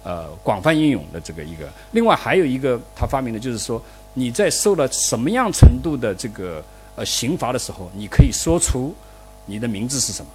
[0.07, 3.83] 呃，广泛应用的这个一个，另外还有一个他发明的，就是说
[4.15, 6.63] 你在受了什么样程度的这个
[6.95, 8.95] 呃刑罚的时候，你可以说出
[9.47, 10.31] 你的名字是什么；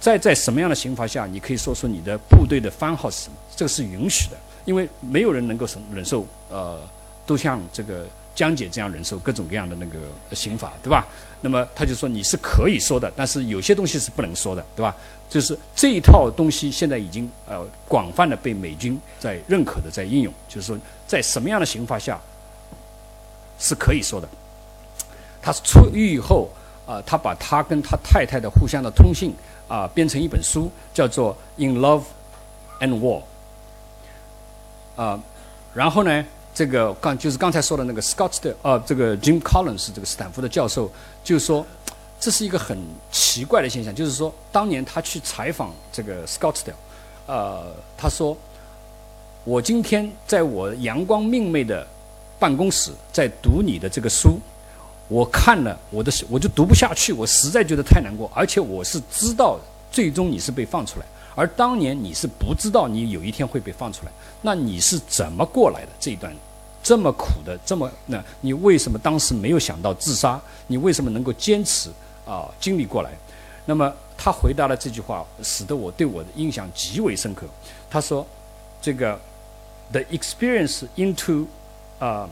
[0.00, 3.36] 在在什么样的刑罚下，你可以说出你的部队的番号是什么。
[3.54, 6.80] 这个是允许的，因为没有人能够忍忍受呃，
[7.26, 9.98] 都像这个江姐这样忍受各种各样的那个
[10.34, 11.06] 刑罚，对吧？
[11.42, 14.96] 那么他就说你是可以说的，但是有些东西是不能说的，对吧？
[15.28, 22.20] 就是这一套东西现在已经呃广泛的被美军在认可的在应用，就是说在什么样的刑罚下
[23.58, 24.28] 是可以说的。
[25.40, 26.48] 他出狱以后
[26.86, 29.34] 啊，他把他跟他太太的互相的通信
[29.66, 32.04] 啊编成一本书，叫做《In Love
[32.78, 33.22] and War》
[35.02, 35.18] 啊，
[35.74, 36.24] 然后呢，
[36.54, 40.90] 这个刚就是刚才说的那个 Scott 的呃，这个 Jim Collins 这个斯坦福的教授
[41.24, 41.66] 就是说。
[42.24, 42.78] 这是一个很
[43.10, 46.70] 奇怪的现象，就是说，当年他去采访这个 Scottsdale，
[47.26, 48.38] 呃，他说
[49.42, 51.84] ：“我今天在我阳光明媚的
[52.38, 54.38] 办公室在读你的这个书，
[55.08, 59.58] 我看了我的我就读不下去，我实在觉得太难过，而且我是知道
[59.90, 66.34] 最终你是被放出来，而当年你是不知道你有一天会被放出来，那你是怎么过来的这一段
[66.82, 70.40] 这么苦的这么那你为什么当时没有想到自杀？
[70.66, 71.90] 你为什么能够坚持？”
[72.24, 73.10] 啊，经历过来，
[73.64, 77.46] 那么他回答了这句话，使得我对我的印象极为深刻。
[77.90, 78.24] 他说
[78.80, 79.18] ：“这个
[79.90, 81.44] the experience into
[81.98, 82.30] 啊，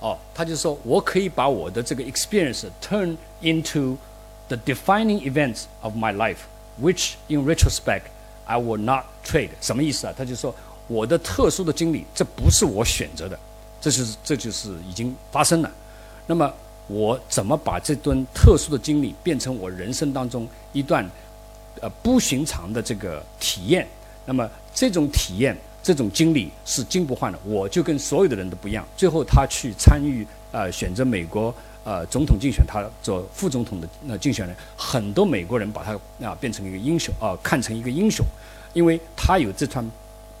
[0.00, 3.96] 哦，他就说我可以把我的这个 experience turn into
[4.48, 6.38] the defining events of my life,
[6.80, 8.02] which in retrospect
[8.46, 9.50] I will not trade。
[9.60, 10.14] 什么意思啊？
[10.16, 10.54] 他就说
[10.86, 13.38] 我的特殊的经历，这不是我选择的。”
[13.80, 15.70] 这就是这就是已经发生了，
[16.26, 16.52] 那么
[16.88, 21.08] 我怎么把这段特殊的经历变成我人生当中一段
[21.80, 23.86] 呃不寻常的这个体验？
[24.26, 25.56] 那么这种体验、
[25.88, 27.38] 这种经历是金不换的。
[27.44, 28.86] 我就跟所有的人都不一样。
[28.94, 38.22] 最后他去参与呃选择美国呃总统竞选，他做副总统的那竞选人，很多美国人把他啊变成一个英雄啊，看成一个英雄，
[38.74, 39.82] 因为他有这段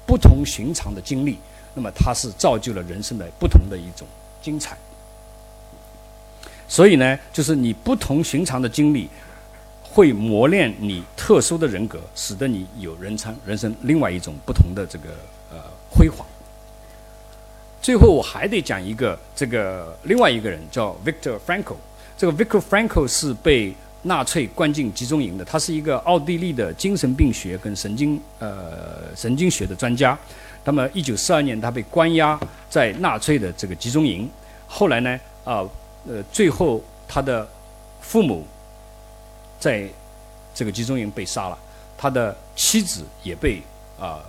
[0.06, 1.38] 不同寻常的经历。
[1.74, 4.06] 那么他是造就了人生的不同的一种
[4.42, 4.76] 精彩，
[6.66, 9.08] 所以呢，就是你不同寻常的经历，
[9.82, 15.10] 会磨练你特殊的人格，使得你有人生人生另外一种不同的这个
[15.98, 16.24] 辉煌。
[17.82, 21.74] 最后我还得讲一个这个另外一个人叫 Victor Frankl，
[22.16, 30.16] 这个 Victor Frankl 是被纳粹关进集中营的，他是一个奥地利的精神病学跟神经呃神经学的专家。
[30.64, 32.38] 那么，一九四二年，他被关押
[32.68, 34.28] 在纳粹的这个集中营。
[34.66, 35.64] 后来呢，啊，
[36.06, 37.48] 呃，最后他的
[38.00, 38.46] 父母
[39.58, 39.88] 在
[40.54, 41.58] 这个集中营被杀了，
[41.96, 43.62] 他的妻子也被
[43.98, 44.20] 啊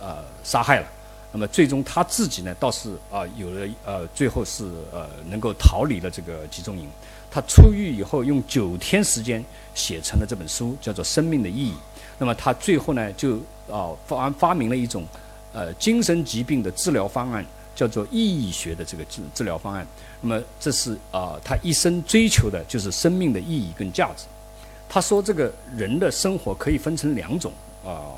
[0.00, 0.86] 呃杀害了。
[1.32, 6.88] 那么，最终他自己呢，倒是啊有了呃，最后是呃能够逃离了这个集中营。
[7.30, 11.72] 他出狱以后，用九天时间写成了这本书，叫做《生命的意义》。
[12.18, 13.36] 那么，他最后呢，就
[13.70, 15.04] 啊发发明了一种。
[15.50, 19.84] 呃精神疾病的治疗方案，叫做意义学的这个治治疗方案。
[20.20, 24.26] 那么这是啊，他一生追求的就是生命的意义跟价值。
[24.90, 27.50] 他说，这个人的生活可以分成两种
[27.82, 28.12] 啊，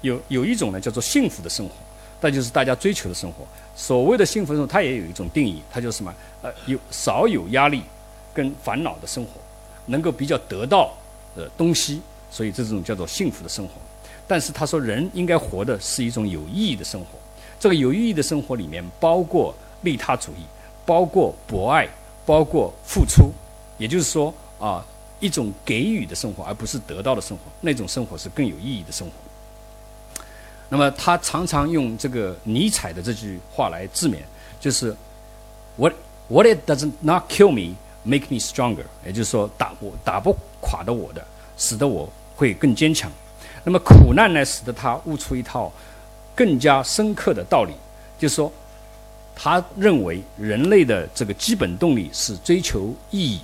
[0.00, 1.74] 有有一种呢叫做幸福的生活，
[2.20, 3.46] 那就是大家追求的生活。
[3.76, 6.14] 所谓的幸福生活，它也有一种定义，它就是什么？
[6.42, 7.82] 呃，有少有压力
[8.32, 9.40] 跟烦恼的生活，
[9.86, 10.92] 能够比较得到
[11.36, 13.72] 的东西，所以这种叫做幸福的生活。
[14.26, 17.18] 但是他说，人应该活的是一种有意义的生活。
[17.58, 20.44] 这个有意义的生活里面包括利他主义，
[20.84, 21.88] 包括博爱，
[22.24, 23.32] 包括付出。
[23.78, 24.84] 也就是说啊。
[25.20, 29.12] 一种给予的生活，而不是得到的生活，那种生活是更有意义的生活。
[30.68, 34.16] 那么他常常用这个尼采的这句话来自勉，
[34.60, 34.94] 就是
[35.76, 35.94] “What
[36.28, 43.10] what it does not kill me, make me stronger”，也就是说打不打不垮的我的，使得我会更坚强。
[43.64, 45.72] 那么苦难呢，使得他悟出一套
[46.34, 47.72] 更加深刻的道理，
[48.18, 48.52] 就是说，
[49.34, 53.40] 他认为人类的这个基本动力是追求意义。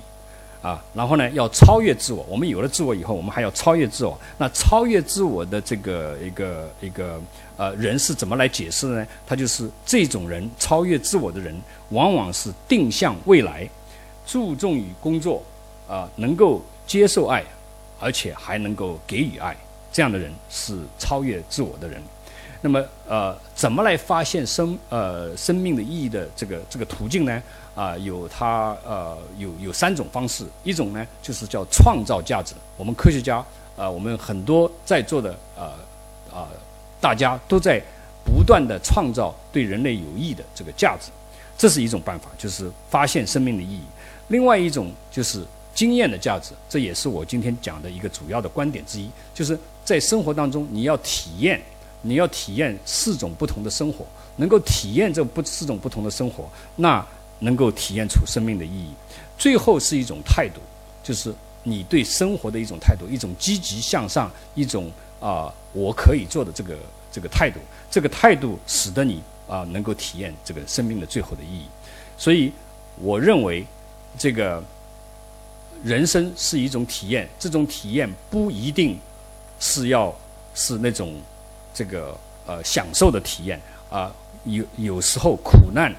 [0.65, 2.25] 啊，然后呢，要超越自我。
[2.27, 4.19] 我们有了自我以后，我们还要超越自我。
[4.39, 7.21] 那超越自我的这个一个一个
[7.55, 9.05] 呃人是怎么来解释呢？
[9.27, 11.55] 他就是这种人，超越自我的人，
[11.89, 13.69] 往往是定向未来，
[14.25, 15.43] 注重于工作，
[15.87, 17.43] 啊，能够接受爱，
[17.99, 19.55] 而且还能够给予爱。
[19.91, 22.01] 这样的人是超越自我的人。
[22.61, 27.43] 那么，呃，怎么来发现生呃生命的意义的这个这个途径呢？
[27.75, 32.55] 啊，有它呃有有三种方式，一种呢就是叫创造价值。
[32.77, 33.43] 我们科学家
[33.75, 35.65] 啊，我们很多在座的呃
[36.33, 36.47] 啊
[37.01, 37.81] 大家都在
[38.23, 41.11] 不断的创造对人类有益的这个价值，
[41.57, 43.81] 这是一种办法，就是发现生命的意义。
[44.29, 51.61] 另外一种就是经验的价值，这也是我今天讲的一个主要的观点之一，就是在生活当中你要体验，
[52.01, 54.05] 你要体验四种不同的生活，
[54.37, 57.05] 能够体验这不四种不同的生活，那。
[57.39, 58.93] 能够体验出生命的意义，
[59.37, 60.61] 最后是一种态度，
[61.03, 61.33] 就是
[61.63, 66.77] 你对生活的一种态度，一种积极向上，一种啊我可以做的这个
[67.11, 67.59] 这个态度，
[67.91, 71.65] 这个态度使得你啊能够体验这个生命的最后的意义。
[72.17, 72.51] 所以
[73.01, 73.65] 我认为，
[74.17, 74.63] 这个
[75.83, 78.97] 人生是一种体验，这种体验不一定
[79.59, 80.15] 是要
[80.53, 81.19] 是那种
[81.73, 84.09] 这个呃享受的体验啊，
[84.45, 85.93] 有有时候苦难。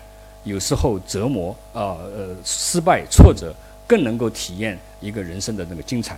[0.47, 3.53] 有时候折磨啊呃失败挫折
[3.85, 6.17] 更能够体验一个人生的那个精彩，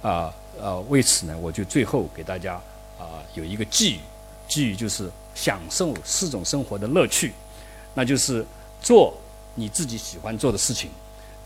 [0.00, 2.54] 啊呃为此呢我就最后给大家
[2.96, 4.00] 啊有一个寄语，
[4.46, 7.32] 寄语就是享受四种生活的乐趣，
[7.94, 8.46] 那就是
[8.80, 9.12] 做
[9.56, 10.88] 你自己喜欢做的事情，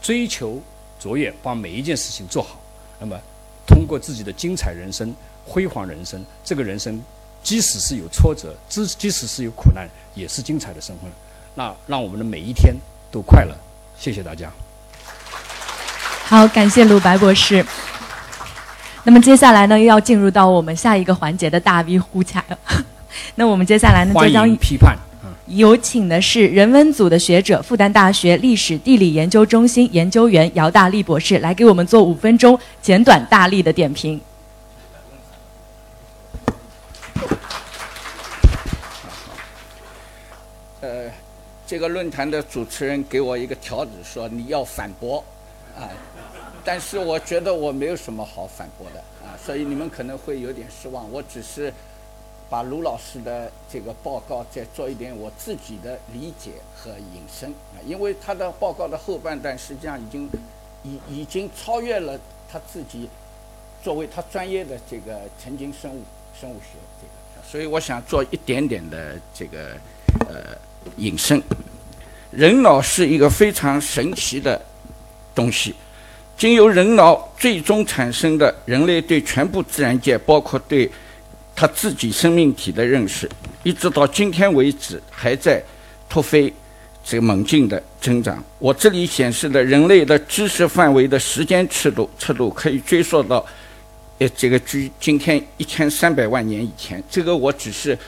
[0.03, 0.61] 追求
[1.01, 2.61] 卓越，把每一件事情做好。
[3.01, 3.18] 那么
[3.66, 5.14] 通过自己的精彩人生、
[5.47, 7.03] 辉煌人生，这个人生
[7.43, 11.09] 即使是有挫折，即即使是有苦难，也是精彩的生活。
[11.59, 12.73] 那让我们的每一天
[13.11, 13.53] 都快乐，
[13.99, 14.49] 谢谢大家。
[16.25, 17.67] 好，感谢鲁白博士。
[19.03, 22.45] 那么接下来呢，又要进入到我们下一个环节的大 V 呼卡。
[23.35, 24.97] 那我们接下来呢，就将批判。
[25.47, 34.21] 有请的是人文组的学者，复旦大学历史地理研究中心研究员姚大力博士，来给我们做五分钟简短大力的点评。
[41.69, 45.23] 这个论坛的主持人给我一个条子，说你要反驳，
[45.77, 45.85] 啊，
[46.64, 51.12] 但是我觉得我没有什么好反驳的，啊，所以你们可能会有点失望。
[51.12, 51.71] 我只是
[52.49, 60.27] 把卢老师的这个报告再做一点我自己的理解和引申，啊，因为他的报告的后半段实际上已经
[60.83, 62.19] 已已经超越了
[62.51, 63.11] 他自己
[63.83, 66.03] 作为他专业的这个神经生物
[66.41, 69.77] 生物学这个，所以我想做一点点的这个
[70.21, 70.57] 呃。
[70.97, 71.43] 隐身，
[72.30, 74.61] 人脑是一个非常神奇的
[75.34, 75.74] 东西。
[76.36, 80.91] 经由人脑最终产生的人类对全部自然界，包括对
[81.55, 83.28] 他自己生命体的认识，
[83.62, 85.62] 一直到今天为止，还在
[86.09, 86.53] 突飞
[87.05, 88.43] 这个猛进的增长。
[88.59, 93.45] 我这里显示的人类的知识范围的时间尺度，尺度可以追溯到
[94.18, 97.03] 呃这个距今天一千三百万年以前。
[97.11, 97.99] 这个我只是。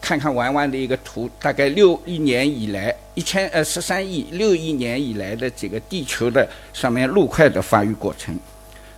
[0.00, 8.38] 看看玩玩的一个图，大概六亿年以来，一千呃十三亿六亿年以来的这个地球的上面陆块的发育过程，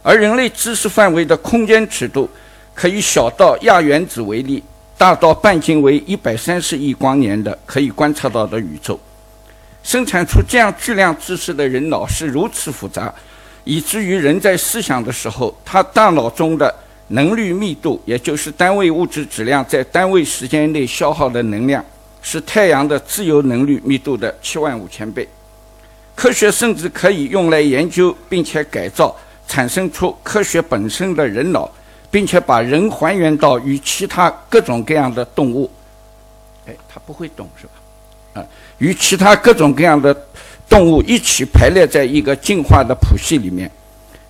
[0.03, 2.29] 而人类知识范围的空间尺度，
[2.75, 4.63] 可以小到亚原子为例，
[4.97, 9.01] 大到半径为一百三十亿光年的可以观测到的宇宙，
[9.83, 13.13] 生产出这样巨量知识的人脑是如此复杂，
[13.65, 16.73] 以至于人在思想的时候，他大脑中的
[17.13, 21.85] 能率密度，也就是单位物质质量在单位时间内消耗的能量，
[22.23, 25.29] 是太阳的自由能率密度的七万五千倍。
[26.15, 29.15] 科学甚至可以用来研究并且改造，
[29.49, 31.69] 产生出科学本身的人脑，
[32.13, 35.69] 并且把人还原到与其他各种各样的动物。
[36.67, 37.73] 哎，他不会动是吧？
[38.41, 38.47] 啊，
[38.79, 40.15] 与其他各种各样的
[40.69, 43.69] 动物一起排列在一个进化的谱系里面。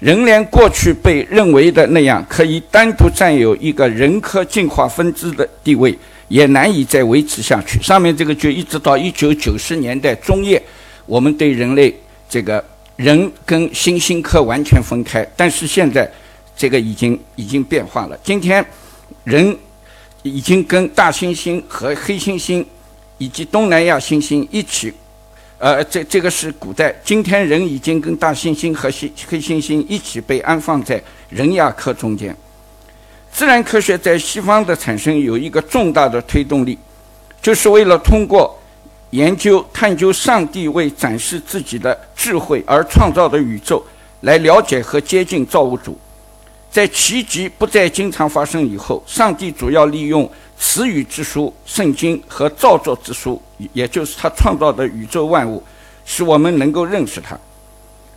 [0.01, 5.97] 人连过去被认为的那样可以单独占有一个人科进化分支的地位，
[6.29, 7.81] 也难以再维持下去。
[7.83, 10.61] 上面这个就一直到一九九十年代中叶，
[11.05, 11.95] 我们对人类
[12.31, 12.65] 这个
[12.97, 15.27] 人跟猩猩科完全分开。
[15.37, 16.11] 但是现在，
[16.57, 18.19] 这个已经已经变化了。
[18.25, 18.65] 今天，
[19.25, 19.55] 人
[20.23, 22.65] 已经跟大猩猩和黑猩猩
[23.19, 24.91] 以及东南亚猩猩一起。
[25.61, 26.91] 呃，这这个是古代。
[27.05, 28.91] 今天人已经跟大猩猩和
[29.29, 32.35] 黑猩猩一起被安放在人亚科中间。
[33.31, 36.79] 自然科学在西方的产生有一个重大的推动力，
[37.43, 38.59] 就是为了通过
[39.11, 43.85] 研究探究上帝为展示自己的智慧而创造的宇宙，
[44.23, 45.99] 来了解和接近造物主。
[46.71, 50.27] 在奇迹不再经常发生以后，上帝主要利用
[50.59, 53.41] 词语之书、圣经和造作之书。
[53.73, 55.63] 也就是他创造的宇宙万物，
[56.05, 57.37] 使我们能够认识他。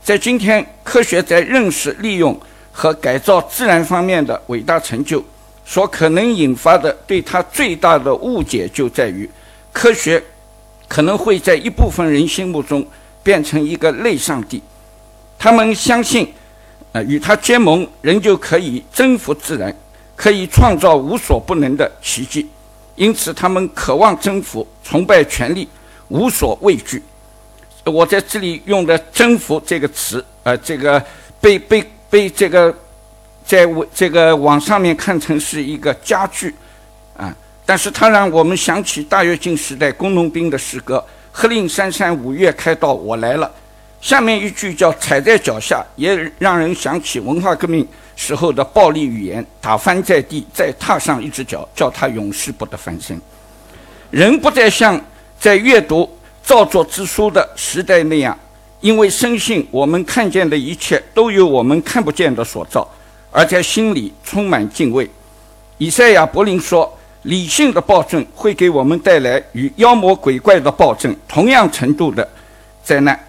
[0.03, 2.39] 在今天，科学在认识、利用
[2.71, 5.23] 和改造自然方面的伟大成就，
[5.65, 9.29] 所可能引发的对他最大的误解，就在于
[9.71, 10.21] 科学
[10.87, 12.85] 可能会在一部分人心目中
[13.23, 14.61] 变成一个类上帝。
[15.39, 16.33] 他们相信，
[16.91, 19.73] 呃，与他结盟，人就可以征服自然，
[20.15, 22.47] 可以创造无所不能的奇迹。
[22.95, 25.67] 因此，他们渴望征服、崇拜权力，
[26.09, 27.01] 无所畏惧。
[27.85, 31.03] 我在这里用的“征服”这个词，呃，这个
[31.41, 32.73] 被被被这个
[33.45, 36.53] 在我这个网上面看成是一个家具，
[37.17, 37.35] 啊，
[37.65, 43.51] 但是它让我们想起大跃进时代工农兵的诗歌：“鹤令山山五岳开道，我来了。”
[43.99, 47.87] 下面一句叫“踩在脚下”，也让人想起文化革命。
[48.23, 53.19] 时候的暴力语言，打翻在地，再踏上一只脚，叫他永世不得翻身。
[54.11, 54.97] 人不再像
[55.37, 56.09] 在阅读
[56.41, 58.37] 造作之书的时代那样，
[58.79, 62.87] 因为深信我们看见的一切都由我们看不见的所造，
[63.29, 65.09] 而在心里充满敬畏。
[65.77, 72.25] 以赛亚·柏林说：“理性的暴政会给我们带来与妖魔鬼怪的暴政同样程度的
[72.85, 73.19] 灾难。”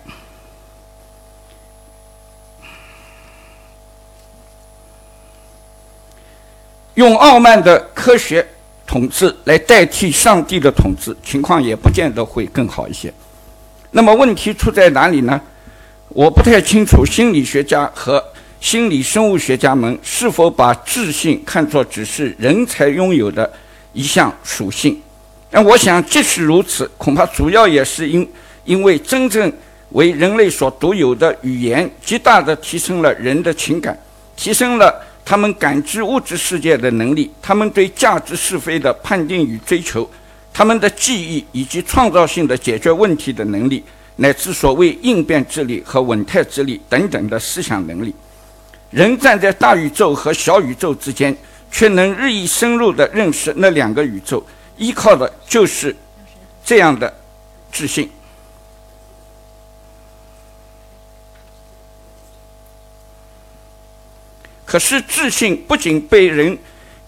[6.95, 8.47] 用傲慢的科学
[8.87, 13.13] 统治来代替上帝的统治，情况也不见得会更好一些。
[13.91, 15.41] 那么问题出在哪里呢？
[16.11, 18.23] 我不太清楚心理学家和
[18.61, 23.53] 心理生物学家们是否把智性看作只是人才拥有的
[23.93, 25.01] 一项属性。
[25.51, 28.29] 但我想，即使如此，恐怕主要也是因
[28.65, 29.53] 因为真正
[29.91, 33.99] 为人类所独有的语言，极大地提升了人的情感，
[34.37, 34.95] 提升了。
[35.25, 40.09] 他们感知物质世界的能力，他们对价值是非的判定与追求，
[40.53, 43.83] 他们的记忆以及创造性的解决问题的能力，
[44.17, 48.15] 乃至所谓应变之力和稳态之力等等的思想能力，
[48.91, 51.35] 人站在大宇宙和小宇宙之间，
[51.71, 54.45] 却能日益深入地认识那两个宇宙，
[54.77, 55.97] 依靠的就是
[56.65, 57.13] 这样的
[57.73, 58.11] 自信。
[64.75, 66.59] 可是，智性不仅被人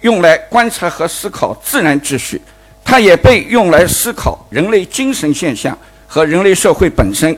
[0.03, 2.41] 用来观察和思考自然秩序，
[2.85, 7.37] 它也被用来思考人类精神现象和人类社会本身。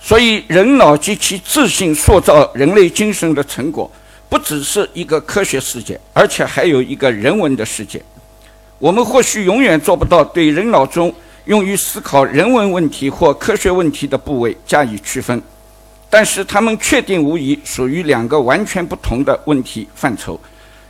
[0.00, 3.90] 所以，人脑及其自信塑造人类精神的成果，
[4.28, 8.00] 不只是一个科学世界，而且还有一个人文的世界。
[8.78, 11.12] 我们或许永远做不到对人脑中
[11.46, 15.42] 用于思考人文问题或科学问题的部位加以区分。
[16.10, 20.40] 但是，它们确定无疑属于两个完全不同的问题范畴，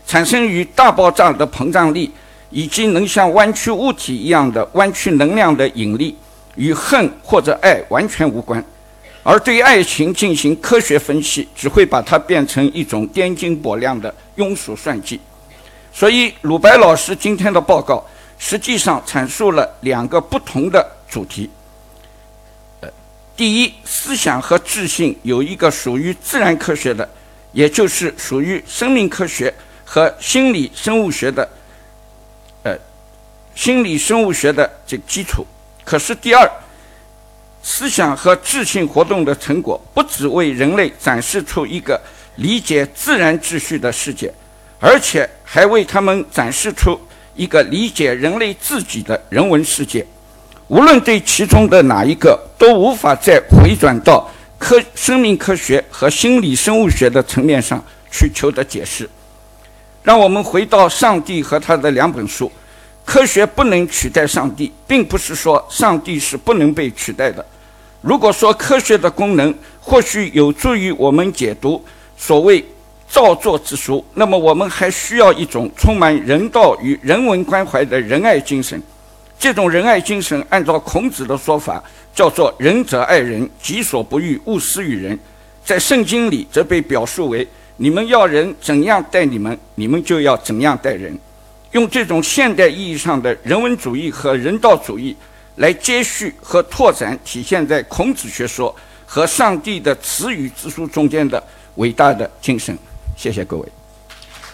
[0.07, 2.11] 产生于大爆炸的膨胀力，
[2.51, 6.17] 以及能像弯曲物体一样的弯曲能量的引力，
[6.55, 8.65] 与恨或者爱完全无关。
[9.25, 15.21] 而对爱情进行科学分析，只会把它变成一种颠斤簸两的庸俗算计。
[15.93, 18.03] 所以，鲁白老师今天的报告
[18.39, 21.51] 实际上阐述了两个不同的主题。
[23.39, 27.09] 第一，思想和智性有一个属于自然科学的，
[27.53, 31.49] 也就是属于生命科学和心理生物学的，
[32.65, 32.77] 呃，
[33.55, 35.47] 心理生物学的这基础。
[35.85, 36.51] 可是，第二，
[37.63, 42.01] 思想和智性活动的成果，不只为人类展示出一个
[42.35, 44.35] 理解自然秩序的世界，
[44.81, 47.01] 而且还为他们展示出
[47.37, 50.05] 一个理解人类自己的人文世界。
[50.69, 59.09] 无论对其中的哪一个，都无法再回转到科生命科学和心理生物学的层面上去求得解释。
[60.03, 62.51] 让我们回到上帝和他的两本书。
[63.05, 67.43] 科学不能取代上帝，并不是说上帝是不能被取代的。
[68.03, 71.83] 如果说科学的功能或许有助于我们解读
[72.19, 72.63] 所谓
[73.09, 78.79] 造作之书，那么我们还需要一种充满人道与人文关怀的仁爱精神。
[79.39, 81.83] 这种仁爱精神，按照孔子的说法，
[82.13, 85.17] 叫做“仁者爱人，己所不欲，勿施于人”。
[85.65, 91.17] 在圣经里，则被表述为：你们要人怎样待你们，你们就要怎样待人。
[91.73, 95.15] 用这种现代意义上的人文主义和人道主义
[95.57, 98.75] 来接续和拓展体现在孔子学说
[99.05, 101.41] 和上帝的词语之书中间的
[101.77, 102.77] 伟大的精神。
[103.17, 103.78] 谢谢各位。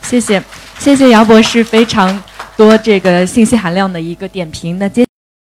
[0.05, 0.43] 谢谢，
[0.79, 2.23] 谢谢姚博士非常
[2.57, 4.79] 多这个信息含量的一个点评。
[4.79, 5.05] 那接。